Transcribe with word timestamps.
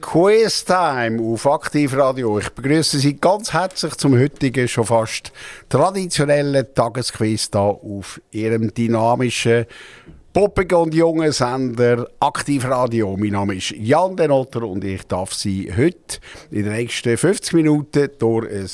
Quiz 0.00 0.64
Time 0.64 1.20
auf 1.22 1.46
Aktivradio. 1.46 2.38
Ich 2.38 2.50
begrüße 2.50 2.98
Sie 2.98 3.16
ganz 3.16 3.52
herzlich 3.52 3.94
zum 3.94 4.18
heutigen, 4.18 4.66
schon 4.66 4.86
fast 4.86 5.32
traditionellen 5.68 6.66
Tagesquiz 6.74 7.48
hier 7.52 7.60
auf 7.60 8.20
Ihrem 8.30 8.72
dynamischen, 8.72 9.66
poppigen 10.32 10.78
und 10.78 10.94
jungen 10.94 11.32
Sender 11.32 12.08
Aktivradio. 12.20 13.16
Mein 13.16 13.32
Name 13.32 13.56
ist 13.56 13.70
Jan 13.72 14.16
Denotter 14.16 14.62
und 14.62 14.84
ich 14.84 15.02
darf 15.06 15.34
Sie 15.34 15.72
heute 15.76 16.18
in 16.50 16.64
den 16.64 16.72
nächsten 16.72 17.16
50 17.16 17.52
Minuten 17.54 18.08
durch 18.18 18.50
ein 18.50 18.70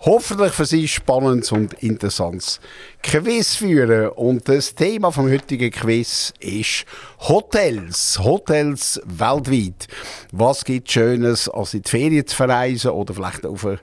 hoffentlich 0.00 0.52
für 0.52 0.64
Sie 0.64 0.88
spannendes 0.88 1.52
und 1.52 1.74
interessantes 1.82 2.60
Quiz 3.02 3.56
führen. 3.56 4.08
Und 4.10 4.48
das 4.48 4.74
Thema 4.74 5.10
vom 5.12 5.30
heutigen 5.30 5.70
Quiz 5.70 6.32
ist 6.40 6.84
Hotels. 7.20 8.18
Hotels 8.18 9.00
weltweit. 9.04 9.88
Was 10.32 10.64
gibt 10.64 10.90
Schönes, 10.90 11.48
als 11.48 11.74
in 11.74 11.82
die 11.82 11.90
Ferien 11.90 12.26
zu 12.26 12.36
verreisen 12.36 12.90
oder 12.92 13.14
vielleicht 13.14 13.44
auf 13.44 13.66
einen 13.66 13.80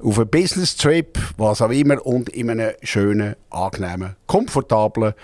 auf 0.00 0.16
einen 0.16 0.30
Business-Trip, 0.30 1.18
was 1.38 1.60
auch 1.60 1.70
immer, 1.70 2.04
und 2.06 2.28
in 2.28 2.50
einem 2.50 2.72
schönen, 2.84 3.34
angenehmen, 3.50 4.14
komfortablen 4.28 5.14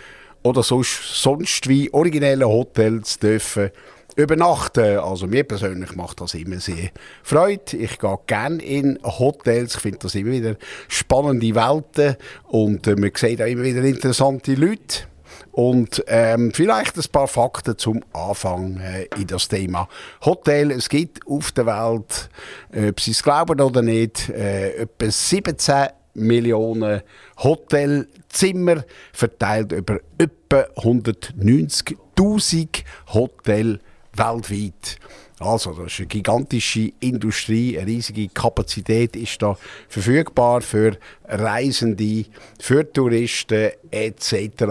oder 0.42 0.64
sonst, 0.64 1.22
sonst 1.22 1.68
wie 1.68 1.92
originellen 1.92 2.48
Hotels 2.48 3.18
dürfen 3.20 3.70
Übernachten, 4.16 4.98
also 4.98 5.26
mir 5.26 5.44
persönlich 5.44 5.96
macht 5.96 6.20
das 6.20 6.34
immer 6.34 6.60
sehr 6.60 6.90
Freude. 7.22 7.76
Ich 7.76 7.98
gehe 7.98 8.18
gerne 8.26 8.62
in 8.62 8.98
Hotels, 9.02 9.74
ich 9.74 9.80
finde 9.80 9.98
das 9.98 10.14
immer 10.14 10.30
wieder 10.30 10.56
spannende 10.88 11.54
Welten 11.54 12.16
und 12.44 12.86
äh, 12.86 12.94
man 12.94 13.10
sieht 13.14 13.42
auch 13.42 13.46
immer 13.46 13.64
wieder 13.64 13.82
interessante 13.82 14.54
Leute. 14.54 15.08
Und 15.50 16.04
ähm, 16.08 16.52
vielleicht 16.52 16.96
ein 16.96 17.04
paar 17.12 17.28
Fakten 17.28 17.78
zum 17.78 18.02
Anfang 18.12 18.80
äh, 18.80 19.06
in 19.16 19.26
das 19.26 19.48
Thema 19.48 19.88
Hotel. 20.24 20.70
Es 20.72 20.88
gibt 20.88 21.26
auf 21.28 21.52
der 21.52 21.66
Welt, 21.66 22.30
äh, 22.72 22.88
ob 22.88 23.00
Sie 23.00 23.12
es 23.12 23.22
glauben 23.22 23.60
oder 23.60 23.82
nicht, 23.82 24.30
äh, 24.30 24.76
etwa 24.76 25.10
17 25.10 25.88
Millionen 26.14 27.02
Hotelzimmer 27.38 28.84
verteilt 29.12 29.72
über 29.72 30.00
etwa 30.18 30.66
190.000 30.76 32.84
Hotels 33.12 33.78
weltweit. 34.16 34.98
Also, 35.40 35.72
das 35.72 35.92
ist 35.92 35.98
eine 35.98 36.06
gigantische 36.06 36.92
Industrie, 37.00 37.78
eine 37.78 37.88
riesige 37.88 38.28
Kapazität 38.28 39.16
ist 39.16 39.42
da 39.42 39.56
verfügbar 39.88 40.60
für 40.60 40.96
Reisende, 41.24 42.26
für 42.60 42.90
Touristen 42.90 43.72
etc. 43.90 44.64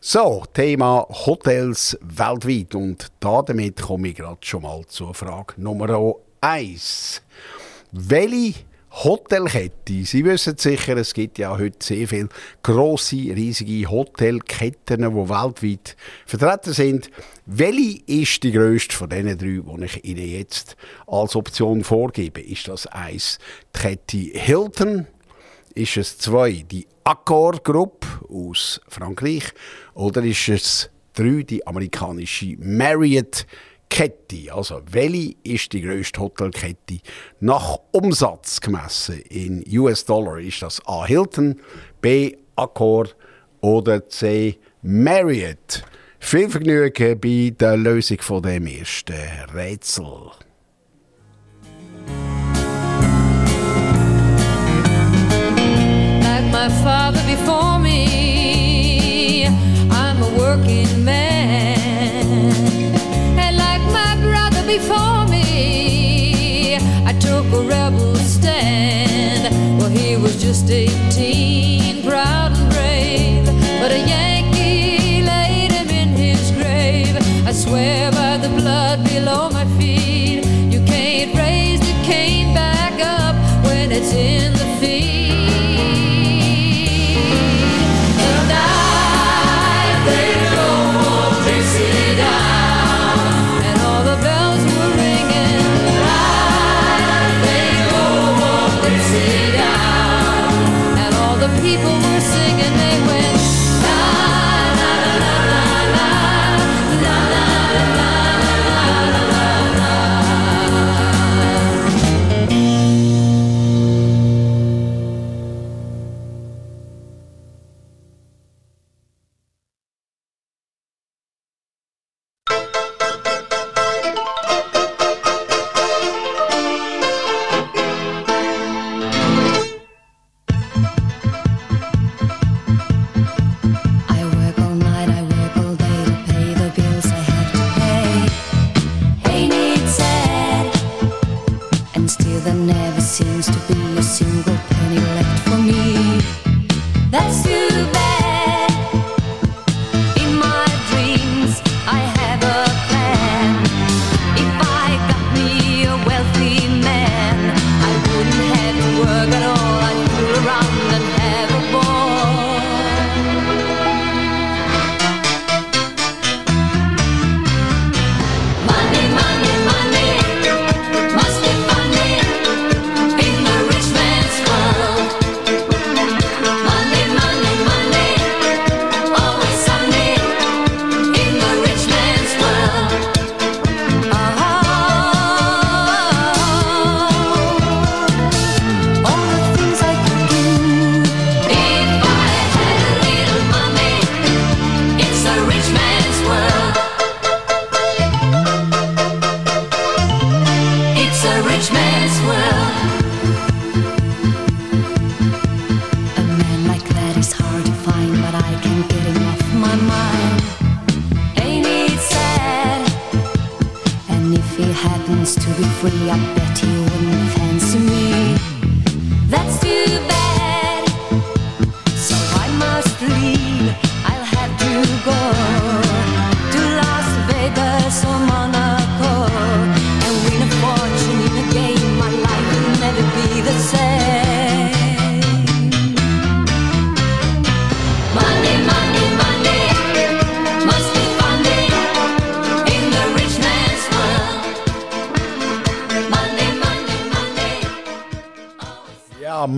So, 0.00 0.44
Thema 0.52 1.06
Hotels 1.08 1.96
weltweit. 2.02 2.74
Und 2.74 3.06
damit 3.20 3.80
komme 3.80 4.08
ich 4.08 4.16
gerade 4.16 4.38
schon 4.40 4.62
mal 4.62 4.84
zur 4.86 5.14
Frage 5.14 5.54
Nummer 5.56 6.14
1. 6.40 7.22
Welche 7.92 8.54
Hotelkette. 9.04 10.04
Sie 10.04 10.24
wissen 10.24 10.56
sicher, 10.56 10.96
es 10.96 11.12
gibt 11.12 11.38
ja 11.38 11.58
heute 11.58 11.84
sehr 11.84 12.08
viele 12.08 12.30
grosse, 12.62 13.16
riesige 13.16 13.90
Hotelketten, 13.90 15.02
die 15.02 15.28
weltweit 15.28 15.96
vertreten 16.24 16.72
sind. 16.72 17.10
Welche 17.48 18.02
ist 18.06 18.42
die 18.42 18.50
grösste 18.50 18.96
von 18.96 19.08
diesen 19.08 19.38
drei, 19.38 19.76
die 19.78 19.84
ich 19.84 20.04
Ihnen 20.04 20.28
jetzt 20.28 20.76
als 21.06 21.36
Option 21.36 21.84
vorgebe? 21.84 22.40
Ist 22.40 22.66
das 22.66 22.88
eins 22.88 23.38
die 23.72 23.78
Kette 23.78 24.16
Hilton? 24.16 25.06
Ist 25.72 25.96
es 25.96 26.18
zwei 26.18 26.64
die 26.68 26.88
Accor 27.04 27.52
Group 27.62 28.04
aus 28.28 28.80
Frankreich? 28.88 29.44
Oder 29.94 30.24
ist 30.24 30.48
es 30.48 30.90
drei 31.14 31.44
die 31.44 31.64
amerikanische 31.64 32.56
Marriott 32.58 33.46
Kette, 33.88 34.52
also 34.52 34.82
welche 34.90 35.36
ist 35.44 35.72
die 35.72 35.82
grösste 35.82 36.22
Hotelkette 36.22 36.98
nach 37.38 37.78
Umsatz 37.92 38.60
gemessen 38.60 39.20
in 39.20 39.64
US-Dollar? 39.78 40.40
Ist 40.40 40.62
das 40.62 40.84
A. 40.84 41.06
Hilton, 41.06 41.60
B. 42.00 42.36
Accor 42.56 43.06
oder 43.60 44.08
C. 44.08 44.58
Marriott? 44.82 45.84
Viel 46.18 46.50
Vergnügen 46.50 47.20
bei 47.20 47.52
der 47.58 47.76
Lösung 47.76 48.18
von 48.20 48.42
dem 48.42 48.66
ersten 48.66 49.14
Rätsel. 49.54 50.32
Like 56.22 56.44
my 56.50 56.68
father 56.82 57.22
before 57.26 57.78
me, 57.78 59.46
I'm 59.90 60.22
a 60.22 60.28
working 60.36 61.04
man. 61.04 61.76
And 63.38 63.56
like 63.56 63.82
my 63.92 64.16
brother 64.20 64.62
before 64.66 65.26
me, 65.28 66.76
I 67.06 67.12
took 67.20 67.46
a 67.52 67.60
rebel 67.62 68.16
stand. 68.16 69.54
Well, 69.78 69.90
he 69.90 70.16
was 70.16 70.42
just 70.42 70.68
18, 70.70 71.35
swear 77.56 78.10
by 78.12 78.36
the 78.36 78.50
blood 78.50 79.02
below 79.04 79.48
my 79.48 79.64
feet, 79.78 79.95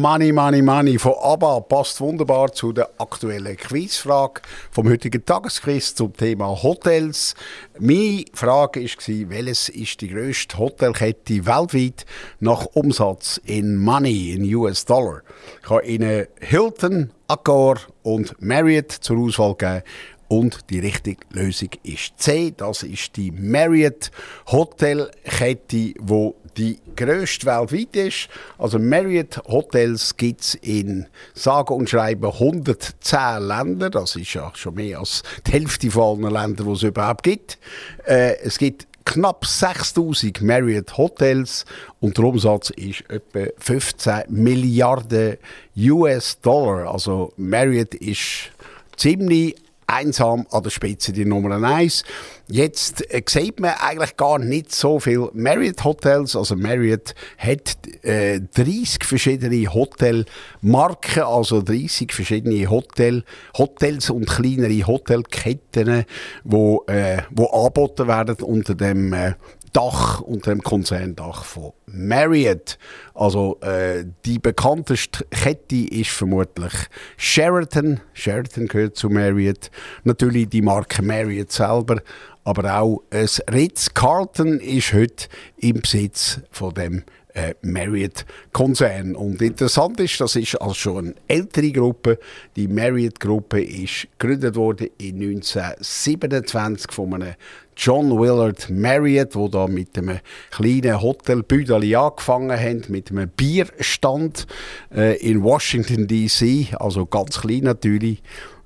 Money, 0.00 0.30
Money, 0.30 0.62
Money 0.62 0.96
von 0.96 1.14
ABBA 1.20 1.58
passt 1.60 2.00
wunderbar 2.00 2.52
zu 2.52 2.72
der 2.72 2.88
aktuellen 2.98 3.56
Quizfrage 3.56 4.42
vom 4.70 4.88
heutigen 4.88 5.24
Tagesquiz 5.24 5.92
zum 5.96 6.16
Thema 6.16 6.62
Hotels. 6.62 7.34
Meine 7.80 8.24
Frage 8.32 8.84
war, 8.84 9.30
welches 9.30 9.68
ist 9.70 10.00
die 10.00 10.08
grösste 10.10 10.56
Hotelkette 10.56 11.44
weltweit 11.46 12.06
nach 12.38 12.66
Umsatz 12.74 13.40
in 13.44 13.76
Money, 13.76 14.34
in 14.34 14.54
US-Dollar? 14.54 15.22
Ich 15.64 15.68
habe 15.68 15.84
Ihnen 15.84 16.28
Hilton, 16.42 17.10
Accor 17.26 17.78
und 18.04 18.40
Marriott 18.40 18.92
zur 18.92 19.18
Auswahl 19.18 19.56
gegeben. 19.56 19.82
Und 20.28 20.70
die 20.70 20.78
richtige 20.78 21.26
Lösung 21.32 21.70
ist 21.82 22.12
C. 22.18 22.52
Das 22.56 22.84
ist 22.84 23.16
die 23.16 23.32
Marriott 23.32 24.12
Hotelkette, 24.46 25.94
wo 25.98 26.36
die 26.58 26.78
grösste 26.96 27.46
weltweit 27.46 27.96
ist. 27.96 28.28
Also 28.58 28.78
Marriott 28.78 29.40
Hotels 29.46 30.16
gibt 30.16 30.40
es 30.42 30.54
in 30.56 31.06
sage 31.34 31.72
und 31.72 31.88
schreibe 31.88 32.32
110 32.34 33.42
Ländern. 33.42 33.92
Das 33.92 34.16
ist 34.16 34.34
ja 34.34 34.50
schon 34.54 34.74
mehr 34.74 34.98
als 34.98 35.22
die 35.46 35.52
Hälfte 35.52 35.90
von 35.90 36.24
allen 36.24 36.34
Ländern, 36.34 36.66
die 36.66 36.72
es 36.72 36.82
überhaupt 36.82 37.22
gibt. 37.22 37.58
Äh, 38.04 38.36
es 38.42 38.58
gibt 38.58 38.86
knapp 39.04 39.46
6000 39.46 40.42
Marriott 40.42 40.98
Hotels 40.98 41.64
und 42.00 42.18
der 42.18 42.24
Umsatz 42.24 42.70
ist 42.70 43.08
etwa 43.08 43.46
15 43.58 44.24
Milliarden 44.28 45.38
US-Dollar. 45.76 46.92
Also 46.92 47.32
Marriott 47.36 47.94
ist 47.94 48.50
ziemlich 48.96 49.54
einsam 49.88 50.46
an 50.50 50.62
der 50.62 50.70
Spitze 50.70 51.12
die 51.12 51.24
Nummer 51.24 51.60
1. 51.60 52.04
Jetzt 52.48 53.10
äh, 53.12 53.22
sieht 53.26 53.58
man 53.58 53.72
eigentlich 53.80 54.16
gar 54.16 54.38
nicht 54.38 54.72
so 54.72 55.00
viel 55.00 55.28
Marriott 55.32 55.82
Hotels. 55.82 56.36
Also 56.36 56.56
Marriott 56.56 57.14
hat 57.38 57.78
äh, 58.02 58.40
30 58.40 59.04
verschiedene 59.04 59.72
Hotelmarken, 59.72 61.22
also 61.22 61.62
30 61.62 62.12
verschiedene 62.12 62.68
Hotel, 62.68 63.24
Hotels 63.56 64.10
und 64.10 64.26
kleinere 64.26 64.86
Hotelketten, 64.86 66.04
wo, 66.44 66.84
äh, 66.86 67.22
wo 67.30 67.46
angeboten 67.46 68.06
werden 68.06 68.36
unter 68.42 68.74
dem 68.74 69.12
äh, 69.12 69.34
Dach, 69.72 70.20
unter 70.20 70.50
dem 70.50 70.62
Konzerndach 70.62 71.44
von 71.44 71.72
Marriott. 71.86 72.78
Also 73.14 73.58
äh, 73.60 74.04
die 74.24 74.38
bekannteste 74.38 75.24
Kette 75.26 75.76
ist 75.76 76.10
vermutlich 76.10 76.72
Sheraton. 77.16 78.00
Sheraton 78.12 78.66
gehört 78.66 78.96
zu 78.96 79.08
Marriott. 79.08 79.70
Natürlich 80.04 80.48
die 80.48 80.62
Marke 80.62 81.02
Marriott 81.02 81.52
selber, 81.52 82.00
aber 82.44 82.80
auch 82.80 83.02
das 83.10 83.42
Ritz-Carlton 83.52 84.60
ist 84.60 84.92
heute 84.92 85.28
im 85.58 85.80
Besitz 85.80 86.40
von 86.50 86.72
dem 86.72 87.04
äh, 87.38 87.54
Marriott-Konzern. 87.62 89.14
Und 89.14 89.40
interessant 89.42 90.00
ist, 90.00 90.20
das 90.20 90.36
ist 90.36 90.56
also 90.56 90.74
schon 90.74 90.98
eine 90.98 91.14
ältere 91.28 91.70
Gruppe. 91.70 92.18
Die 92.56 92.68
Marriott-Gruppe 92.68 93.62
ist 93.62 94.08
gegründet 94.18 94.56
worden 94.56 94.88
in 94.98 95.16
1927 95.16 96.92
von 96.92 97.14
einem 97.14 97.34
John 97.76 98.10
Willard 98.10 98.68
Marriott, 98.70 99.36
wo 99.36 99.46
da 99.46 99.68
mit 99.68 99.96
einem 99.96 100.18
kleinen 100.50 101.00
Hotel 101.00 101.44
Büdeli 101.44 101.94
angefangen 101.94 102.58
haben, 102.58 102.82
mit 102.88 103.10
einem 103.10 103.28
Bierstand 103.28 104.48
äh, 104.92 105.16
in 105.18 105.44
Washington 105.44 106.08
D.C., 106.08 106.68
also 106.78 107.06
ganz 107.06 107.40
klein 107.40 107.60
natürlich. 107.62 108.20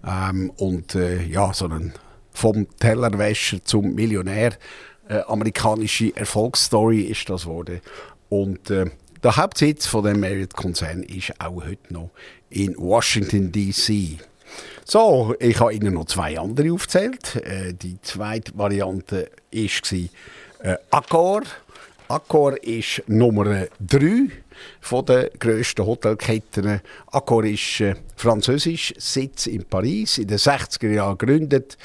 Ähm, 0.07 0.51
und 0.57 0.95
äh, 0.95 1.23
ja, 1.25 1.53
so 1.53 1.67
ein 1.67 1.93
vom 2.33 2.67
Tellerwäscher 2.79 3.63
zum 3.63 3.95
Millionär 3.95 4.53
äh, 5.09 5.21
amerikanische 5.27 6.15
Erfolgsstory 6.17 7.03
ist 7.03 7.29
das 7.29 7.45
wurde. 7.45 7.83
Und 8.33 8.71
äh, 8.71 8.87
der 9.23 9.37
Hauptsitz 9.37 9.85
von 9.85 10.05
dem 10.05 10.21
Marriott-Konzern 10.21 11.03
ist 11.03 11.39
auch 11.39 11.67
heute 11.67 11.93
noch 11.93 12.13
in 12.49 12.75
Washington 12.79 13.53
D.C. 13.53 14.17
So, 14.87 15.35
ich 15.39 15.61
habe 15.61 15.75
Ihnen 15.75 15.93
noch 15.93 16.07
zwei 16.07 16.39
andere 16.39 16.73
aufgezählt. 16.73 17.37
Äh, 17.37 17.75
die 17.75 18.01
zweite 18.01 18.57
Variante 18.57 19.31
war 19.53 19.99
äh, 20.63 20.77
Accor. 20.91 21.43
Accor 22.09 22.57
ist 22.65 23.03
Nummer 23.07 23.67
3 23.81 24.29
von 24.81 25.05
den 25.05 25.29
grössten 25.39 25.85
Hotelketten. 25.85 26.81
Accor 27.09 27.45
ist 27.45 27.81
äh, 27.83 27.97
französisch, 28.17 28.95
Sitz 28.97 29.47
in 29.47 29.67
Paris, 29.67 30.17
in 30.17 30.29
den 30.29 30.39
60er 30.39 30.89
Jahren 30.91 31.19
gegründet 31.19 31.77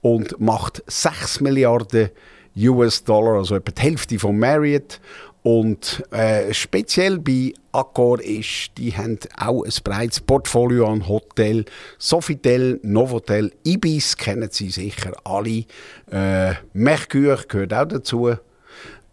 und 0.00 0.40
macht 0.40 0.82
6 0.86 1.40
Milliarden 1.42 2.08
US-Dollar, 2.56 3.38
also 3.38 3.56
etwa 3.56 3.72
die 3.72 3.82
Hälfte 3.82 4.18
von 4.18 4.38
Marriott. 4.38 5.00
Und 5.42 6.04
äh, 6.10 6.52
speziell 6.52 7.18
bei 7.18 7.54
Accor 7.72 8.20
ist, 8.20 8.72
die 8.76 8.94
haben 8.94 9.18
auch 9.38 9.64
ein 9.64 9.72
breites 9.82 10.20
Portfolio 10.20 10.86
an 10.86 11.08
Hotel. 11.08 11.64
Sofitel, 11.98 12.78
Novotel, 12.82 13.50
Ibis 13.64 14.14
kennen 14.16 14.50
Sie 14.52 14.70
sicher 14.70 15.12
alle. 15.24 15.64
Äh, 16.10 16.54
Mercure 16.74 17.42
gehört 17.48 17.72
auch 17.72 17.86
dazu. 17.86 18.34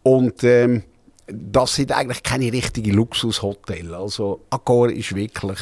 Und 0.03 0.43
ähm, 0.43 0.83
das 1.27 1.75
sind 1.75 1.93
eigentlich 1.93 2.23
keine 2.23 2.51
richtigen 2.51 2.93
Luxushotels. 2.93 3.91
Also 3.91 4.41
Accor 4.49 4.89
ist 4.91 5.15
wirklich 5.15 5.59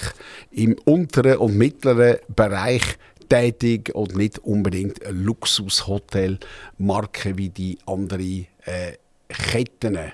im 0.51 0.77
unteren 0.85 1.38
und 1.38 1.57
mittleren 1.57 2.17
Bereich 2.35 2.97
tätig 3.29 3.94
und 3.94 4.15
nicht 4.15 4.39
unbedingt 4.39 5.06
eine 5.06 5.15
Luxushotelmarke 5.17 7.38
wie 7.38 7.50
die 7.50 7.77
anderen 7.85 8.47
äh, 8.65 8.94
Ketten. 9.27 10.13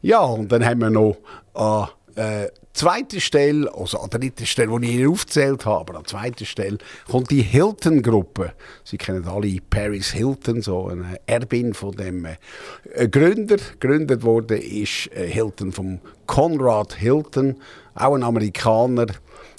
Ja, 0.00 0.20
und 0.20 0.50
dann 0.50 0.64
haben 0.64 0.80
wir 0.80 0.90
noch 0.90 1.16
an 1.54 1.88
äh, 2.14 2.48
zweiter 2.72 3.20
Stelle, 3.20 3.72
also 3.74 3.98
an 3.98 4.10
dritter 4.10 4.46
Stelle, 4.46 4.78
die 4.80 4.88
ich 4.88 4.94
Ihnen 4.94 5.10
aufgezählt 5.10 5.66
habe, 5.66 5.90
aber 5.90 5.98
an 5.98 6.04
zweiter 6.04 6.44
Stelle 6.44 6.78
kommt 7.10 7.30
die 7.30 7.42
Hilton-Gruppe. 7.42 8.52
Sie 8.84 8.98
kennen 8.98 9.26
alle 9.26 9.56
Paris 9.68 10.12
Hilton, 10.12 10.62
so 10.62 10.88
eine 10.88 11.20
Erbin 11.26 11.74
von 11.74 11.92
dem 11.92 12.24
äh, 12.24 13.08
Gründer. 13.08 13.56
Gegründet 13.78 14.22
wurde 14.22 14.56
ist 14.56 15.10
äh, 15.14 15.26
Hilton 15.26 15.72
vom 15.72 16.00
Conrad 16.26 16.94
Hilton, 16.94 17.56
auch 17.94 18.14
ein 18.14 18.22
Amerikaner. 18.22 19.06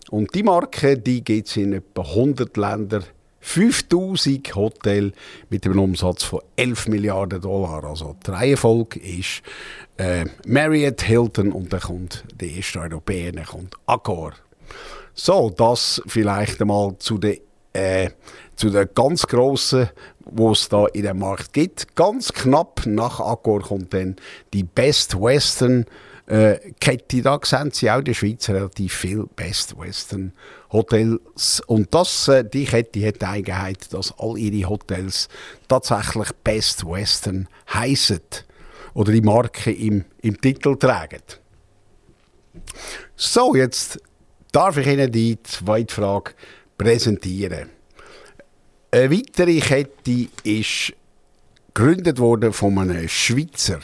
Und 0.09 0.33
die 0.35 0.43
Marke, 0.43 0.97
die 0.97 1.23
gibt 1.23 1.47
es 1.47 1.57
in 1.57 1.73
etwa 1.73 2.01
100 2.01 2.55
Ländern 2.57 3.03
5000 3.45 4.55
Hotels 4.55 5.13
mit 5.49 5.65
einem 5.65 5.79
Umsatz 5.79 6.23
von 6.23 6.39
11 6.55 6.87
Milliarden 6.87 7.41
Dollar. 7.41 7.83
Also 7.83 8.15
die 8.25 8.31
Reihenfolge 8.31 8.99
ist 8.99 9.41
äh, 9.97 10.25
Marriott, 10.47 11.01
Hilton 11.01 11.51
und 11.51 11.71
dann 11.73 11.81
kommt 11.81 12.23
der 12.39 12.49
erste 12.49 12.79
Europäer, 12.79 13.33
dann 13.33 13.45
kommt 13.45 13.75
Accor. 13.85 14.31
So, 15.13 15.49
das 15.49 16.01
vielleicht 16.07 16.61
einmal 16.61 16.97
zu 16.99 17.17
den, 17.17 17.39
äh, 17.73 18.09
zu 18.55 18.69
den 18.69 18.87
ganz 18.95 19.27
grossen, 19.27 19.89
wo 20.21 20.53
es 20.53 20.69
da 20.69 20.85
in 20.87 21.03
dem 21.03 21.19
Markt 21.19 21.51
gibt. 21.51 21.95
Ganz 21.95 22.31
knapp 22.31 22.85
nach 22.85 23.19
Accor 23.19 23.61
kommt 23.61 23.93
dann 23.93 24.15
die 24.53 24.63
Best 24.63 25.19
Western 25.19 25.85
äh, 26.27 26.71
Kette. 26.79 27.21
Da 27.21 27.39
sehen 27.43 27.71
Sie 27.71 27.89
auch 27.89 27.99
in 27.99 28.05
der 28.05 28.13
Schweiz 28.13 28.47
relativ 28.49 28.93
viel 28.93 29.25
Best 29.35 29.77
Western 29.77 30.33
Hotels. 30.71 31.61
Und 31.67 31.93
das, 31.93 32.27
äh, 32.27 32.43
die 32.43 32.65
Kette 32.65 33.05
hat 33.05 33.21
die 33.21 33.25
Eigenheit, 33.25 33.93
dass 33.93 34.13
all 34.17 34.37
ihre 34.37 34.69
Hotels 34.69 35.27
tatsächlich 35.67 36.29
Best 36.43 36.85
Western 36.85 37.47
heißen 37.73 38.21
oder 38.93 39.11
die 39.11 39.21
Marke 39.21 39.71
im, 39.71 40.05
im 40.21 40.39
Titel 40.39 40.77
tragen. 40.77 41.21
So, 43.15 43.55
jetzt 43.55 43.99
darf 44.51 44.77
ich 44.77 44.87
Ihnen 44.87 45.11
die 45.11 45.41
zweite 45.43 45.93
Frage 45.93 46.33
präsentieren. 46.77 47.69
Eine 48.91 49.11
weitere 49.11 49.59
Kette 49.59 50.27
ist 50.43 50.93
gegründet 51.73 52.19
worden 52.19 52.53
von 52.53 52.77
einem 52.77 53.09
Schweizer. 53.09 53.79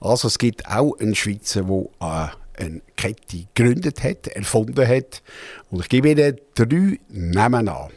Also 0.00 0.28
es 0.28 0.38
gibt 0.38 0.66
auch 0.66 0.98
einen 0.98 1.14
Schweizer, 1.14 1.62
der 1.62 2.34
äh, 2.58 2.62
eine 2.64 2.80
Kette 2.96 3.46
gegründet 3.54 4.02
hat, 4.02 4.26
erfunden 4.28 4.86
hat. 4.86 5.22
Und 5.70 5.80
ich 5.80 5.88
gebe 5.88 6.10
Ihnen 6.10 6.38
drei 6.54 6.98
Namen 7.08 7.68
an. 7.68 7.90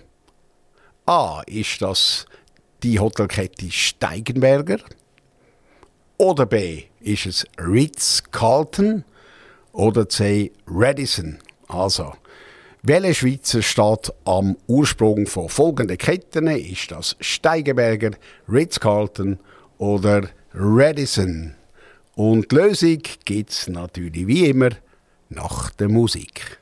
A 1.05 1.41
ist 1.47 1.81
das 1.81 2.25
die 2.81 2.99
Hotelkette 2.99 3.71
Steigenberger. 3.71 4.79
Oder 6.17 6.45
B 6.45 6.83
ist 6.99 7.25
es 7.25 7.45
Ritz-Carlton. 7.57 9.03
Oder 9.71 10.07
C 10.07 10.51
Radisson. 10.67 11.39
Also, 11.67 12.13
welche 12.83 13.15
Schweizer 13.15 13.61
steht 13.61 14.13
am 14.25 14.55
Ursprung 14.67 15.25
von 15.25 15.49
folgenden 15.49 15.97
Ketten? 15.97 16.47
Ist 16.47 16.91
das 16.91 17.15
Steigenberger, 17.19 18.11
Ritz-Carlton 18.47 19.39
oder 19.77 20.29
Radisson? 20.53 21.55
Und 22.15 22.51
die 22.51 22.55
Lösung 22.55 23.01
gibt 23.25 23.49
es 23.49 23.67
natürlich 23.67 24.27
wie 24.27 24.45
immer 24.45 24.69
nach 25.29 25.71
der 25.71 25.89
Musik. 25.89 26.59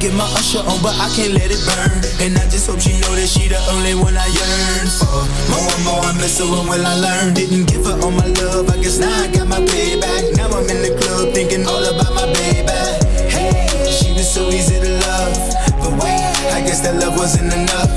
get 0.00 0.16
my 0.16 0.24
usher 0.32 0.64
on, 0.64 0.80
but 0.80 0.96
I 0.96 1.12
can't 1.12 1.36
let 1.36 1.52
it 1.52 1.60
burn. 1.68 2.00
And 2.24 2.32
I 2.40 2.48
just 2.48 2.64
hope 2.64 2.80
she 2.80 2.96
know 3.04 3.12
that 3.12 3.28
she 3.28 3.52
the 3.52 3.60
only 3.68 3.92
one 3.92 4.16
I 4.16 4.26
yearn 4.32 4.88
for. 4.88 5.20
More 5.52 5.68
and 5.68 5.84
more 5.84 6.00
I 6.00 6.16
miss 6.16 6.40
her 6.40 6.48
when 6.48 6.80
I 6.80 6.96
learn. 6.96 7.36
Didn't 7.36 7.68
give 7.68 7.84
her 7.84 8.00
all 8.00 8.10
my 8.10 8.26
love, 8.40 8.72
I 8.72 8.80
guess 8.80 8.96
now 8.96 9.12
I 9.12 9.28
got 9.28 9.46
my 9.46 9.60
payback. 9.60 10.40
Now 10.40 10.48
I'm 10.56 10.64
in 10.72 10.80
the 10.80 10.96
club 10.96 11.36
thinking 11.36 11.68
all 11.68 11.84
about 11.84 12.16
my 12.16 12.26
baby. 12.32 12.80
Hey, 13.28 13.52
she 13.92 14.16
was 14.16 14.24
so 14.24 14.48
easy 14.48 14.80
to 14.80 14.92
love, 15.04 15.36
but 15.84 15.92
wait, 16.00 16.24
I 16.56 16.64
guess 16.64 16.80
that 16.80 16.96
love 16.96 17.20
wasn't 17.20 17.52
enough. 17.52 17.92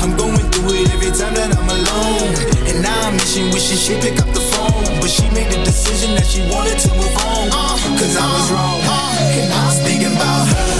I'm 0.00 0.16
going 0.16 0.40
through 0.56 0.72
it 0.80 0.88
every 0.96 1.12
time 1.12 1.36
that 1.36 1.52
I'm 1.52 1.68
alone, 1.68 2.32
and 2.64 2.80
now 2.80 2.96
I'm 3.06 3.14
missing 3.20 3.52
wishing 3.52 3.76
she 3.76 3.94
pick 4.00 4.16
up 4.24 4.32
the 4.32 4.40
phone, 4.40 4.88
but 5.04 5.12
she 5.12 5.28
made 5.36 5.52
the 5.52 5.60
decision 5.68 6.16
that 6.16 6.24
she 6.24 6.40
wanted 6.48 6.80
to 6.80 6.90
move 6.96 7.16
on. 7.28 7.52
Cause 8.00 8.16
I 8.16 8.24
was 8.24 8.48
wrong, 8.48 8.80
and 9.36 9.52
I 9.52 9.60
was 9.68 9.78
thinking 9.84 10.16
about 10.16 10.48
her. 10.48 10.71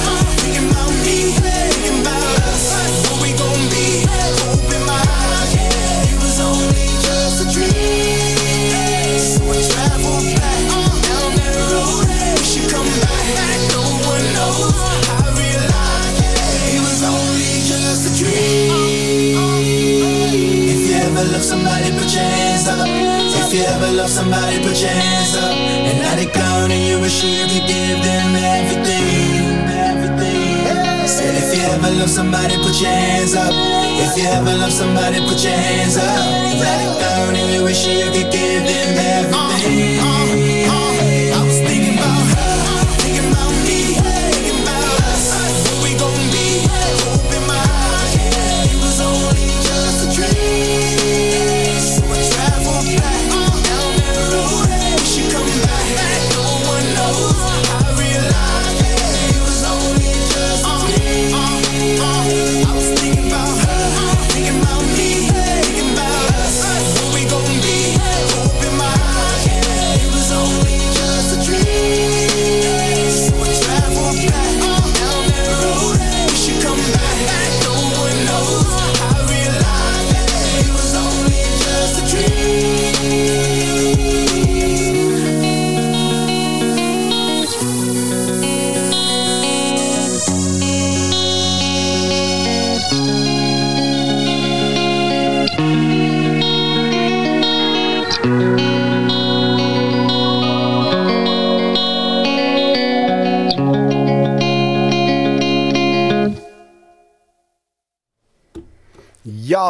Love 23.60 24.08
somebody, 24.08 24.56
put 24.62 24.80
your 24.80 24.88
hands 24.90 25.36
up. 25.36 25.52
And 25.52 25.98
now 25.98 26.14
they 26.16 26.26
gone 26.26 26.70
and 26.70 26.82
you 26.88 27.00
wish 27.00 27.22
you 27.22 27.44
could 27.46 27.68
give 27.68 28.02
them 28.02 28.34
everything. 28.34 29.68
Everything. 29.68 31.06
Said 31.06 31.34
if 31.36 31.54
you 31.56 31.62
ever 31.62 31.90
love 31.98 32.08
somebody, 32.08 32.56
put 32.56 32.80
your 32.80 32.90
hands 32.90 33.34
up. 33.34 33.52
If 33.52 34.16
you 34.16 34.28
ever 34.28 34.54
love 34.56 34.72
somebody, 34.72 35.20
put 35.20 35.42
your 35.44 35.52
hands 35.52 35.96
up. 35.96 36.04
Now 36.04 36.78
they 36.78 37.00
gone 37.00 37.36
and 37.36 37.54
you 37.54 37.64
wish 37.64 37.86
you 37.86 38.10
could 38.10 38.32
give 38.32 38.62
them 38.64 38.98
everything. 38.98 40.51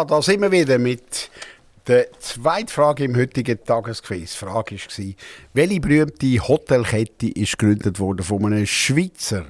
Ja, 0.02 0.06
da 0.06 0.20
sind 0.20 0.40
wir 0.40 0.50
wieder 0.50 0.80
mit 0.80 1.30
der 1.86 2.10
zweiten 2.18 2.66
Frage 2.66 3.04
im 3.04 3.16
heutigen 3.16 3.62
Tagesquiz. 3.62 4.32
Die 4.32 4.36
Frage 4.36 4.74
war, 4.74 5.14
welche 5.54 5.80
berühmte 5.80 6.48
Hotelkette 6.48 7.28
ist 7.28 7.56
gegründet 7.56 8.00
worden 8.00 8.24
von 8.24 8.44
einem 8.46 8.66
Schweizer? 8.66 9.46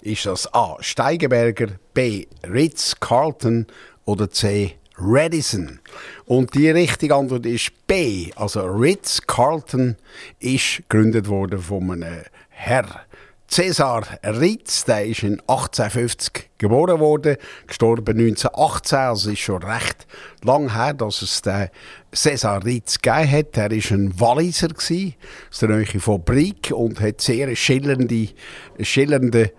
Ist 0.00 0.24
das 0.24 0.48
A. 0.54 0.78
Steigenberger, 0.80 1.66
B. 1.92 2.26
Ritz-Carlton 2.50 3.66
oder 4.06 4.30
C. 4.30 4.76
Radisson? 4.96 5.80
Und 6.24 6.54
die 6.54 6.70
richtige 6.70 7.14
Antwort 7.14 7.44
ist 7.44 7.70
B. 7.86 8.30
Also 8.36 8.62
Ritz-Carlton 8.62 9.96
ist 10.40 10.78
gegründet 10.88 11.28
worden 11.28 11.58
von 11.58 11.90
einem 11.90 12.22
Herr. 12.48 13.04
Cäsar 13.48 14.04
Ritz, 14.24 14.84
der 14.84 15.04
ist 15.04 15.22
in 15.22 15.38
1850 15.40 16.50
geboren 16.58 16.98
worden, 16.98 17.36
gestorben 17.66 18.18
1918, 18.18 18.98
also 18.98 19.30
ist 19.30 19.38
schon 19.40 19.62
recht 19.62 20.06
lang 20.42 20.74
her, 20.74 20.94
dass 20.94 21.22
es 21.22 21.42
den 21.42 21.68
Cäsar 22.12 22.64
Ritz 22.64 23.00
gegeben 23.00 23.30
hat. 23.30 23.56
Er 23.56 23.70
war 23.70 23.92
ein 23.92 24.20
Walliser 24.20 24.68
aus 24.74 25.58
der 25.60 25.68
Nähe 25.68 26.00
von 26.00 26.24
Brieg 26.24 26.72
und 26.74 27.00
hat 27.00 27.20
sehr 27.20 27.54
schillernde, 27.54 28.30
schillernden 28.80 29.50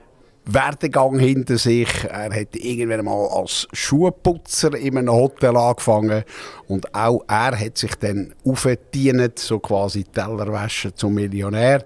Werdegang 0.46 1.18
hinter 1.18 1.58
sich. 1.58 1.90
Er 2.04 2.34
hat 2.34 2.56
irgendwann 2.56 3.06
mal 3.06 3.28
als 3.28 3.68
Schuhputzer 3.74 4.76
in 4.76 4.98
einem 4.98 5.14
Hotel 5.14 5.56
angefangen 5.58 6.24
und 6.68 6.94
auch 6.94 7.22
er 7.28 7.60
hat 7.60 7.78
sich 7.78 7.96
dann 7.96 8.34
aufgedient, 8.46 9.40
so 9.40 9.60
quasi 9.60 10.04
Tellerwäsche 10.04 10.94
zum 10.94 11.16
Millionär. 11.16 11.84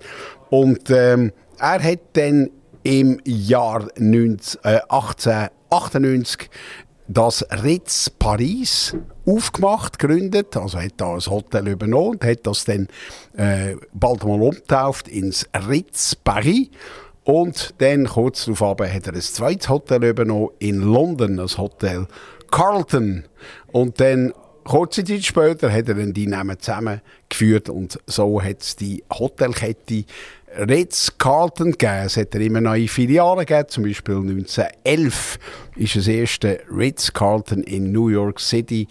Und 0.50 0.90
ähm, 0.90 1.32
er 1.60 1.84
hat 1.84 2.00
dann 2.14 2.50
im 2.84 3.20
Jahr 3.26 3.88
19, 3.98 4.62
äh, 4.64 4.80
1898 4.90 6.50
das 7.08 7.44
Ritz 7.64 8.10
Paris 8.10 8.96
aufgemacht, 9.26 9.98
gegründet, 9.98 10.56
also 10.56 10.80
hat 10.80 10.94
da 10.98 11.16
ein 11.16 11.20
Hotel 11.20 11.68
übernommen 11.68 12.12
und 12.12 12.24
hat 12.24 12.46
das 12.46 12.66
dann 12.66 12.88
äh, 13.36 13.76
bald 13.94 14.24
mal 14.24 14.42
umgetauft 14.42 15.08
ins 15.08 15.48
Ritz 15.68 16.16
Paris. 16.16 16.70
Und 17.24 17.76
dann 17.80 18.06
kurz 18.06 18.46
darauf 18.46 18.80
hat 18.80 19.08
er 19.08 19.14
ein 19.14 19.22
zweites 19.22 19.70
Hotel 19.70 20.04
übernommen 20.04 20.50
in 20.60 20.82
London, 20.82 21.38
das 21.38 21.58
Hotel 21.58 22.08
Carlton. 22.52 23.26
Und 23.72 24.00
dann 24.00 24.34
kurze 24.64 25.04
Zeit 25.04 25.26
später 25.26 25.72
hat 25.72 25.88
er 25.88 25.96
dann 25.96 26.14
die 26.14 26.28
Namen 26.28 26.60
zusammengeführt 26.60 27.70
und 27.70 28.00
so 28.06 28.42
hat 28.42 28.62
es 28.62 28.76
die 28.76 29.04
Hotelkette 29.12 30.06
Ritz-Carlton 30.68 31.72
gegeben. 31.72 32.04
Es 32.06 32.18
hat 32.18 32.36
er 32.36 32.42
immer 32.42 32.62
neue 32.62 32.88
Filialen 32.88 33.46
gegeben. 33.46 33.70
Zum 33.70 33.84
Beispiel 33.84 34.16
1911 34.16 35.40
ist 35.76 35.96
das 35.96 36.08
erste 36.08 36.60
Ritz-Carlton 36.70 37.64
in 37.64 37.92
New 37.92 38.10
York 38.10 38.40
City 38.40 38.88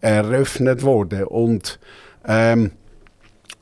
eröffnet 0.00 0.82
worden. 0.82 1.24
Und 1.24 1.78
ähm, 2.26 2.72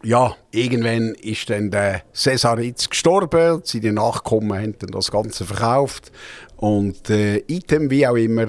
ja, 0.03 0.37
irgendwann 0.53 1.14
ist 1.14 1.51
dann 1.51 1.71
der 1.71 2.03
Cesar 2.14 2.59
Ritz 2.59 2.88
gestorben. 2.88 3.62
Seine 3.64 3.92
Nachkommen 3.92 4.57
haben 4.57 4.79
dann 4.79 4.90
das 4.90 5.11
Ganze 5.11 5.44
verkauft. 5.44 6.12
Und 6.57 7.11
äh, 7.11 7.38
Item, 7.49 7.90
wie 7.90 8.07
auch 8.07 8.16
immer, 8.16 8.49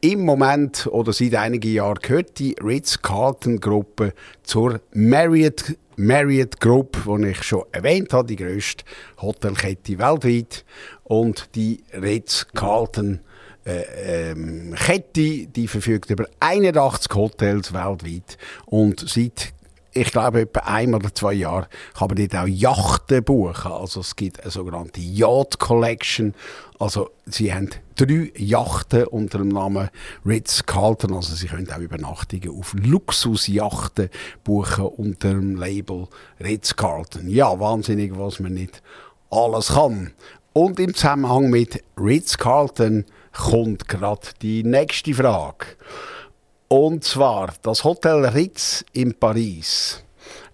im 0.00 0.24
Moment 0.24 0.86
oder 0.86 1.12
seit 1.12 1.34
einigen 1.34 1.72
Jahren 1.72 1.98
gehört 2.00 2.38
die 2.38 2.54
Ritz-Carlton-Gruppe 2.62 4.12
zur 4.42 4.80
Marriott, 4.92 5.76
Marriott 5.96 6.60
Group, 6.60 7.02
die 7.06 7.28
ich 7.28 7.42
schon 7.42 7.64
erwähnt 7.72 8.12
habe, 8.12 8.28
die 8.28 8.36
grösste 8.36 8.84
Hotelkette 9.20 9.98
weltweit. 9.98 10.64
Und 11.04 11.54
die 11.54 11.82
Ritz-Carlton 11.92 13.20
äh, 13.64 14.30
ähm, 14.30 14.74
Kette, 14.76 15.46
die 15.46 15.66
verfügt 15.66 16.10
über 16.10 16.26
81 16.40 17.12
Hotels 17.14 17.72
weltweit 17.72 18.38
und 18.66 19.00
seit 19.08 19.52
ich 19.96 20.12
glaube, 20.12 20.42
etwa 20.42 20.60
ein 20.60 20.94
oder 20.94 21.14
zwei 21.14 21.32
Jahre 21.32 21.68
kann 21.96 22.08
man 22.08 22.16
dort 22.16 22.36
auch 22.36 22.46
Yachten 22.46 23.24
buchen. 23.24 23.72
Also 23.72 24.00
es 24.00 24.14
gibt 24.14 24.40
eine 24.40 24.50
sogenannte 24.50 25.00
Yacht 25.00 25.58
Collection. 25.58 26.34
Also 26.78 27.10
sie 27.24 27.52
haben 27.52 27.70
drei 27.96 28.30
Yachten 28.36 29.04
unter 29.06 29.38
dem 29.38 29.48
Namen 29.48 29.88
Ritz-Carlton. 30.26 31.14
Also 31.14 31.34
sie 31.34 31.46
können 31.46 31.70
auch 31.72 31.78
Übernachtungen 31.78 32.50
auf 32.50 32.74
Luxusjachten 32.74 34.10
buchen 34.44 34.84
unter 34.84 35.30
dem 35.30 35.56
Label 35.56 36.08
Ritz-Carlton. 36.40 37.28
Ja, 37.28 37.58
wahnsinnig, 37.58 38.18
was 38.18 38.38
man 38.38 38.54
nicht 38.54 38.82
alles 39.30 39.68
kann. 39.68 40.12
Und 40.52 40.78
im 40.78 40.94
Zusammenhang 40.94 41.48
mit 41.48 41.82
Ritz-Carlton 41.98 43.06
kommt 43.32 43.88
gerade 43.88 44.28
die 44.42 44.62
nächste 44.62 45.14
Frage. 45.14 45.66
Und 46.68 47.04
zwar 47.04 47.54
das 47.62 47.84
Hotel 47.84 48.24
Ritz 48.26 48.84
in 48.92 49.14
Paris. 49.14 50.02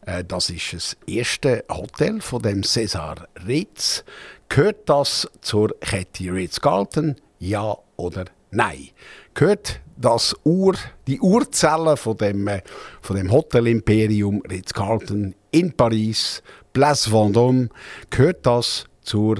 Äh, 0.04 0.24
das 0.24 0.50
ist 0.50 0.72
das 0.74 0.96
erste 1.06 1.64
Hotel 1.70 2.20
von 2.20 2.42
dem 2.42 2.60
César 2.62 3.24
Ritz. 3.46 4.04
Gehört 4.48 4.88
das 4.90 5.26
zur 5.40 5.74
Kette 5.80 6.30
Ritz-Carlton? 6.32 7.16
Ja 7.38 7.78
oder 7.96 8.26
nein? 8.50 8.90
Gehört 9.32 9.80
das 9.96 10.36
Ur, 10.44 10.74
die 11.06 11.18
Urzelle 11.18 11.96
von 11.96 12.18
dem, 12.18 12.46
äh, 12.46 12.60
von 13.00 13.16
dem 13.16 13.32
Hotel 13.32 13.68
Imperium 13.68 14.42
Ritz-Carlton 14.42 15.34
in 15.50 15.72
Paris, 15.72 16.42
Place 16.74 17.10
Vendôme, 17.10 17.70
gehört 18.10 18.44
das 18.44 18.84
zur 19.00 19.38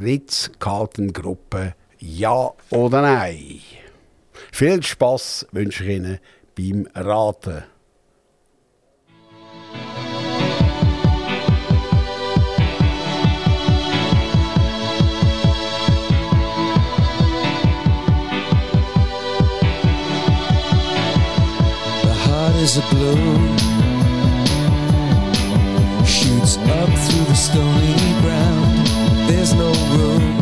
Ritz-Carlton-Gruppe? 0.00 1.74
Ja 2.00 2.50
oder 2.70 3.02
nein? 3.02 3.60
Viel 4.54 4.82
Spaß 4.82 5.46
wünsche 5.52 5.82
ich 5.82 5.96
Ihnen 5.96 6.18
beim 6.54 6.86
Raten. 6.94 7.64
Is 22.62 22.76
a 22.78 22.80
balloon 22.92 23.58
Shoots 26.06 26.58
up 26.58 26.90
through 27.04 27.24
the 27.24 27.34
stony 27.34 27.96
ground. 28.20 28.86
There's 29.28 29.52
no 29.54 29.72
room 29.96 30.41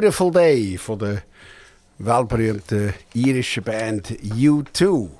Beautiful 0.00 0.30
Day 0.30 0.78
von 0.78 0.98
der 0.98 1.22
weltberühmten 1.98 2.94
irischen 3.12 3.62
Band 3.62 4.08
U2. 4.08 5.10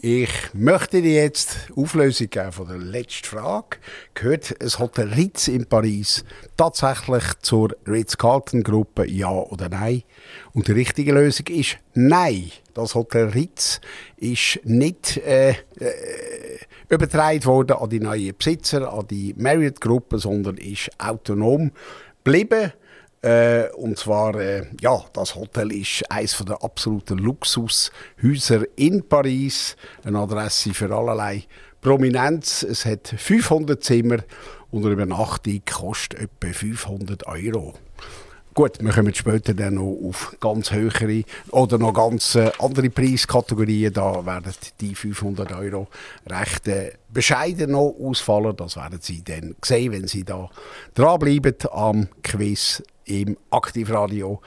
Ich 0.00 0.30
möchte 0.54 1.02
dir 1.02 1.24
jetzt 1.24 1.68
Auflösung 1.76 2.30
geben 2.30 2.50
von 2.50 2.66
der 2.66 2.78
letzten 2.78 3.26
Frage. 3.26 3.76
Gehört 4.14 4.56
ein 4.58 4.78
Hotel 4.78 5.12
Ritz 5.12 5.48
in 5.48 5.66
Paris 5.66 6.24
tatsächlich 6.56 7.24
zur 7.42 7.76
Ritz-Carlton-Gruppe, 7.86 9.06
ja 9.06 9.28
oder 9.28 9.68
nein? 9.68 10.02
Und 10.54 10.66
die 10.66 10.72
richtige 10.72 11.12
Lösung 11.12 11.48
ist 11.48 11.76
nein. 11.92 12.52
Das 12.72 12.94
Hotel 12.94 13.26
Ritz 13.28 13.82
ist 14.16 14.60
nicht 14.64 15.18
äh, 15.18 15.50
äh, 15.50 15.54
übertragen 16.88 17.44
worden 17.44 17.76
an 17.76 17.90
die 17.90 18.00
neuen 18.00 18.34
Besitzer, 18.34 18.90
an 18.90 19.06
die 19.08 19.34
Marriott-Gruppe, 19.36 20.18
sondern 20.18 20.56
ist 20.56 20.90
autonom 20.96 21.70
geblieben. 22.24 22.72
Äh, 23.22 23.68
und 23.76 23.96
zwar, 23.98 24.34
äh, 24.34 24.66
ja, 24.80 25.00
das 25.12 25.36
Hotel 25.36 25.72
ist 25.72 26.02
eines 26.10 26.36
der 26.44 26.62
absoluten 26.62 27.18
Luxushäuser 27.18 28.64
in 28.74 29.08
Paris. 29.08 29.76
Eine 30.04 30.18
Adresse 30.18 30.74
für 30.74 30.92
allerlei 30.92 31.44
Prominenz. 31.80 32.64
Es 32.64 32.84
hat 32.84 33.14
500 33.16 33.82
Zimmer 33.82 34.18
und 34.72 34.84
eine 34.84 34.94
Übernachtung 34.94 35.62
kostet 35.64 36.18
etwa 36.18 36.52
500 36.52 37.26
Euro. 37.28 37.74
Gut, 38.54 38.82
wir 38.82 38.92
kommen 38.92 39.14
später 39.14 39.54
dann 39.54 39.76
noch 39.76 39.96
auf 40.04 40.36
ganz 40.38 40.72
höhere 40.72 41.22
oder 41.52 41.78
noch 41.78 41.94
ganz 41.94 42.34
äh, 42.34 42.50
andere 42.58 42.90
Preiskategorien. 42.90 43.94
Da 43.94 44.26
werden 44.26 44.52
die 44.78 44.94
500 44.94 45.52
Euro 45.52 45.88
recht 46.28 46.68
äh, 46.68 46.92
bescheiden 47.08 47.70
noch 47.70 47.96
ausfallen. 47.98 48.54
Das 48.56 48.76
werden 48.76 48.98
Sie 49.00 49.24
dann 49.24 49.56
sehen, 49.64 49.92
wenn 49.92 50.06
Sie 50.06 50.24
da 50.24 50.50
dranbleiben 50.92 51.54
am 51.70 52.08
Quiz 52.22 52.82
im 53.04 53.36
Aktivradio. 53.50 54.40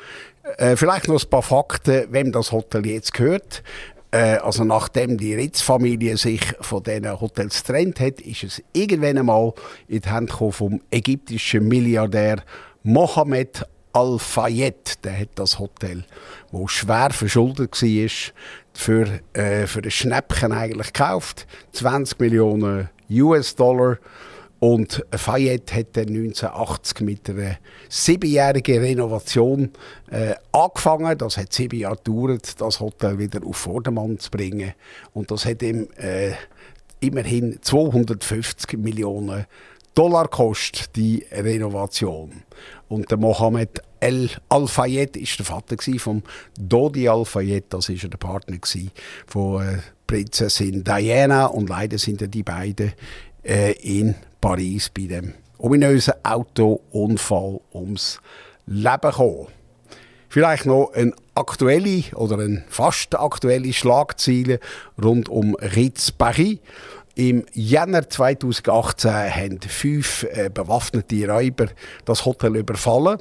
Äh, 0.57 0.75
vielleicht 0.75 1.07
noch 1.07 1.21
ein 1.21 1.29
paar 1.29 1.41
Fakten, 1.41 2.07
wem 2.11 2.31
das 2.31 2.51
Hotel 2.51 2.85
jetzt 2.85 3.13
gehört. 3.13 3.63
Äh, 4.11 4.37
also 4.37 4.63
nachdem 4.63 5.17
die 5.17 5.35
Ritz-Familie 5.35 6.17
sich 6.17 6.41
von 6.61 6.83
diesen 6.83 7.19
Hotels 7.19 7.63
getrennt 7.63 7.99
hat, 7.99 8.21
ist 8.21 8.43
es 8.43 8.63
irgendwann 8.73 9.17
einmal 9.17 9.53
in 9.87 10.01
die 10.01 10.09
Hände 10.09 10.33
vom 10.51 10.81
ägyptischen 10.91 11.67
Milliardär 11.67 12.37
Mohammed 12.83 13.65
Al-Fayed. 13.91 15.03
Der 15.03 15.19
hat 15.19 15.29
das 15.35 15.59
Hotel, 15.59 16.05
wo 16.51 16.67
schwer 16.67 17.09
verschuldet 17.11 17.81
war, 17.81 18.09
für, 18.73 19.19
äh, 19.33 19.67
für 19.67 19.79
ein 19.83 19.91
Schnäppchen 19.91 20.51
eigentlich 20.51 20.93
gekauft. 20.93 21.47
20 21.73 22.19
Millionen 22.19 22.89
US-Dollar. 23.09 23.97
Und 24.65 25.05
Fayette 25.11 25.75
hat 25.75 25.95
dann 25.95 26.07
1980 26.07 27.01
mit 27.01 27.29
einer 27.29 27.57
siebenjährigen 27.87 28.79
Renovation 28.79 29.69
äh, 30.09 30.33
angefangen. 30.51 31.15
Das 31.19 31.37
hat 31.37 31.53
sieben 31.53 31.77
Jahre 31.77 31.97
gedauert, 31.97 32.59
das 32.59 32.79
Hotel 32.79 33.19
wieder 33.19 33.45
auf 33.45 33.57
Vordermann 33.57 34.17
zu 34.17 34.31
bringen. 34.31 34.73
Und 35.13 35.29
das 35.29 35.45
hat 35.45 35.61
ihm 35.61 35.87
äh, 35.97 36.31
immerhin 36.99 37.59
250 37.61 38.79
Millionen 38.79 39.45
Dollar 39.93 40.29
kostet 40.29 40.95
die 40.95 41.23
Renovation. 41.31 42.31
Und 42.87 43.11
der 43.11 43.19
Mohammed 43.19 43.83
El 43.99 44.31
Al-Fayed 44.49 45.15
ist 45.15 45.37
der 45.37 45.45
Vater 45.45 45.75
vom 45.99 46.23
Dodi 46.59 47.07
Al-Fayed, 47.07 47.65
das 47.69 47.89
ist 47.89 48.01
der 48.01 48.17
Partner 48.17 48.57
von 49.27 49.61
äh, 49.61 49.77
Prinzessin 50.07 50.83
Diana 50.83 51.45
und 51.45 51.69
leider 51.69 51.99
sind 51.99 52.33
die 52.33 52.41
beiden 52.43 52.93
äh, 53.43 53.73
in 53.73 54.15
Paris 54.45 54.91
bei 54.91 55.07
dem 55.07 55.33
ominösen 55.57 56.13
Autounfall 56.21 57.61
ums 57.73 58.19
Leben 58.67 59.01
gekommen. 59.01 59.47
Vielleicht 60.29 60.67
noch 60.67 60.91
eine 60.93 61.13
aktuelle 61.33 62.03
oder 62.13 62.37
eine 62.37 62.63
fast 62.69 63.17
aktuelle 63.17 63.73
Schlagzeile 63.73 64.59
rund 65.03 65.29
um 65.29 65.55
Ritz 65.55 66.11
Paris. 66.11 66.59
Im 67.15 67.43
Jänner 67.53 68.07
2018 68.07 69.11
haben 69.11 69.59
fünf 69.61 70.27
äh, 70.29 70.51
bewaffnete 70.53 71.27
Räuber 71.27 71.69
das 72.05 72.23
Hotel 72.25 72.57
überfallen, 72.57 73.17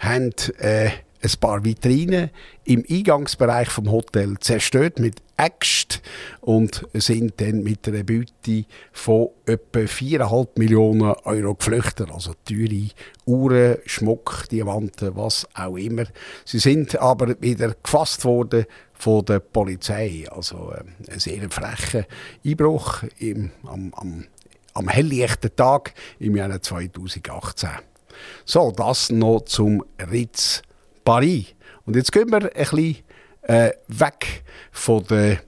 haben 0.00 0.32
äh, 0.58 0.90
ein 1.24 1.40
paar 1.40 1.64
Vitrinen 1.64 2.30
im 2.64 2.84
Eingangsbereich 2.88 3.70
vom 3.70 3.90
Hotel 3.90 4.38
zerstört 4.40 4.98
mit 4.98 5.22
Äxt 5.36 6.02
und 6.40 6.86
sind 6.92 7.40
dann 7.40 7.62
mit 7.62 7.88
einer 7.88 8.04
Beute 8.04 8.66
von 8.92 9.30
etwa 9.46 9.80
4,5 9.80 10.48
Millionen 10.56 11.14
Euro 11.24 11.54
geflüchtet. 11.54 12.10
Also 12.12 12.34
teure 12.44 12.88
Uhren, 13.24 13.78
Schmuck, 13.86 14.48
Diamanten, 14.50 15.16
was 15.16 15.48
auch 15.54 15.76
immer. 15.76 16.04
Sie 16.44 16.58
sind 16.58 16.96
aber 17.00 17.40
wieder 17.40 17.74
gefasst 17.82 18.24
worden 18.24 18.66
von 18.92 19.24
der 19.24 19.40
Polizei. 19.40 20.26
Also 20.30 20.72
äh, 20.72 20.84
ein 21.10 21.18
sehr 21.18 21.50
frecher 21.50 22.04
Einbruch 22.44 23.02
im, 23.18 23.50
am, 23.64 23.92
am, 23.94 24.26
am 24.74 24.88
helllichten 24.88 25.56
Tag 25.56 25.94
im 26.18 26.36
Jahr 26.36 26.60
2018. 26.60 27.70
So, 28.44 28.70
das 28.70 29.10
noch 29.10 29.40
zum 29.46 29.84
Ritz 30.10 30.62
Paris. 31.04 31.46
Und 31.86 31.96
jetzt 31.96 32.12
gehen 32.12 32.30
wir 32.30 32.42
ein 32.42 32.50
bisschen 32.52 32.96
äh, 33.42 33.70
weg 33.88 34.42
von 34.72 35.04
den 35.04 35.38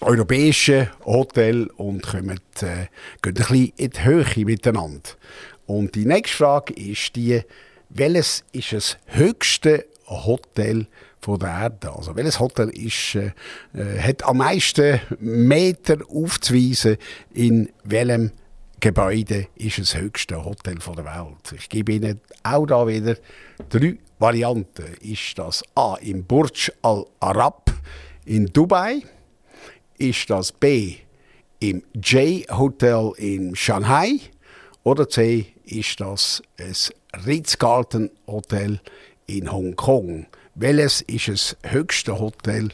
europäischen 0.00 0.88
Hotel 1.04 1.66
und 1.76 2.02
kommen, 2.02 2.40
äh, 2.60 2.86
gehen 3.22 3.24
ein 3.24 3.34
bisschen 3.34 3.72
in 3.76 3.90
die 3.90 4.04
Höhe 4.04 4.44
miteinander. 4.44 5.10
Und 5.66 5.94
die 5.94 6.04
nächste 6.04 6.36
Frage 6.36 6.74
ist 6.74 7.16
die, 7.16 7.40
welches 7.88 8.44
ist 8.52 8.72
das 8.72 8.98
höchste 9.06 9.86
Hotel 10.06 10.86
von 11.20 11.38
der 11.38 11.48
Erde? 11.48 11.92
Also 11.92 12.14
welches 12.16 12.38
Hotel 12.38 12.68
ist, 12.70 13.14
äh, 13.14 13.32
äh, 13.74 14.00
hat 14.00 14.24
am 14.24 14.38
meisten 14.38 15.00
Meter 15.20 15.98
aufzuweisen, 16.08 16.98
in 17.32 17.70
welchem 17.84 18.32
Gebäude 18.80 19.46
ist 19.56 19.78
das 19.78 19.96
höchste 19.96 20.44
Hotel 20.44 20.80
von 20.80 20.96
der 20.96 21.06
Welt? 21.06 21.54
Ich 21.56 21.68
gebe 21.68 21.92
Ihnen 21.92 22.20
auch 22.42 22.66
da 22.66 22.86
wieder 22.86 23.16
drei 23.70 23.96
Varianten. 24.24 24.94
Ist 25.02 25.38
das 25.38 25.62
A 25.74 25.96
im 25.96 26.24
Burj 26.24 26.72
Al 26.80 27.04
Arab 27.20 27.70
in 28.24 28.46
Dubai? 28.46 29.02
Ist 29.98 30.30
das 30.30 30.50
B 30.50 30.94
im 31.60 31.82
J 31.92 32.48
Hotel 32.50 33.12
in 33.18 33.54
Shanghai? 33.54 34.20
Oder 34.82 35.10
C 35.10 35.48
ist 35.66 36.00
das 36.00 36.42
ein 36.58 37.22
Ritz-Carlton 37.26 38.10
Hotel 38.26 38.80
in 39.26 39.52
Hongkong? 39.52 40.24
Welches 40.54 41.02
ist 41.02 41.28
das 41.28 41.56
höchste 41.62 42.18
Hotel 42.18 42.70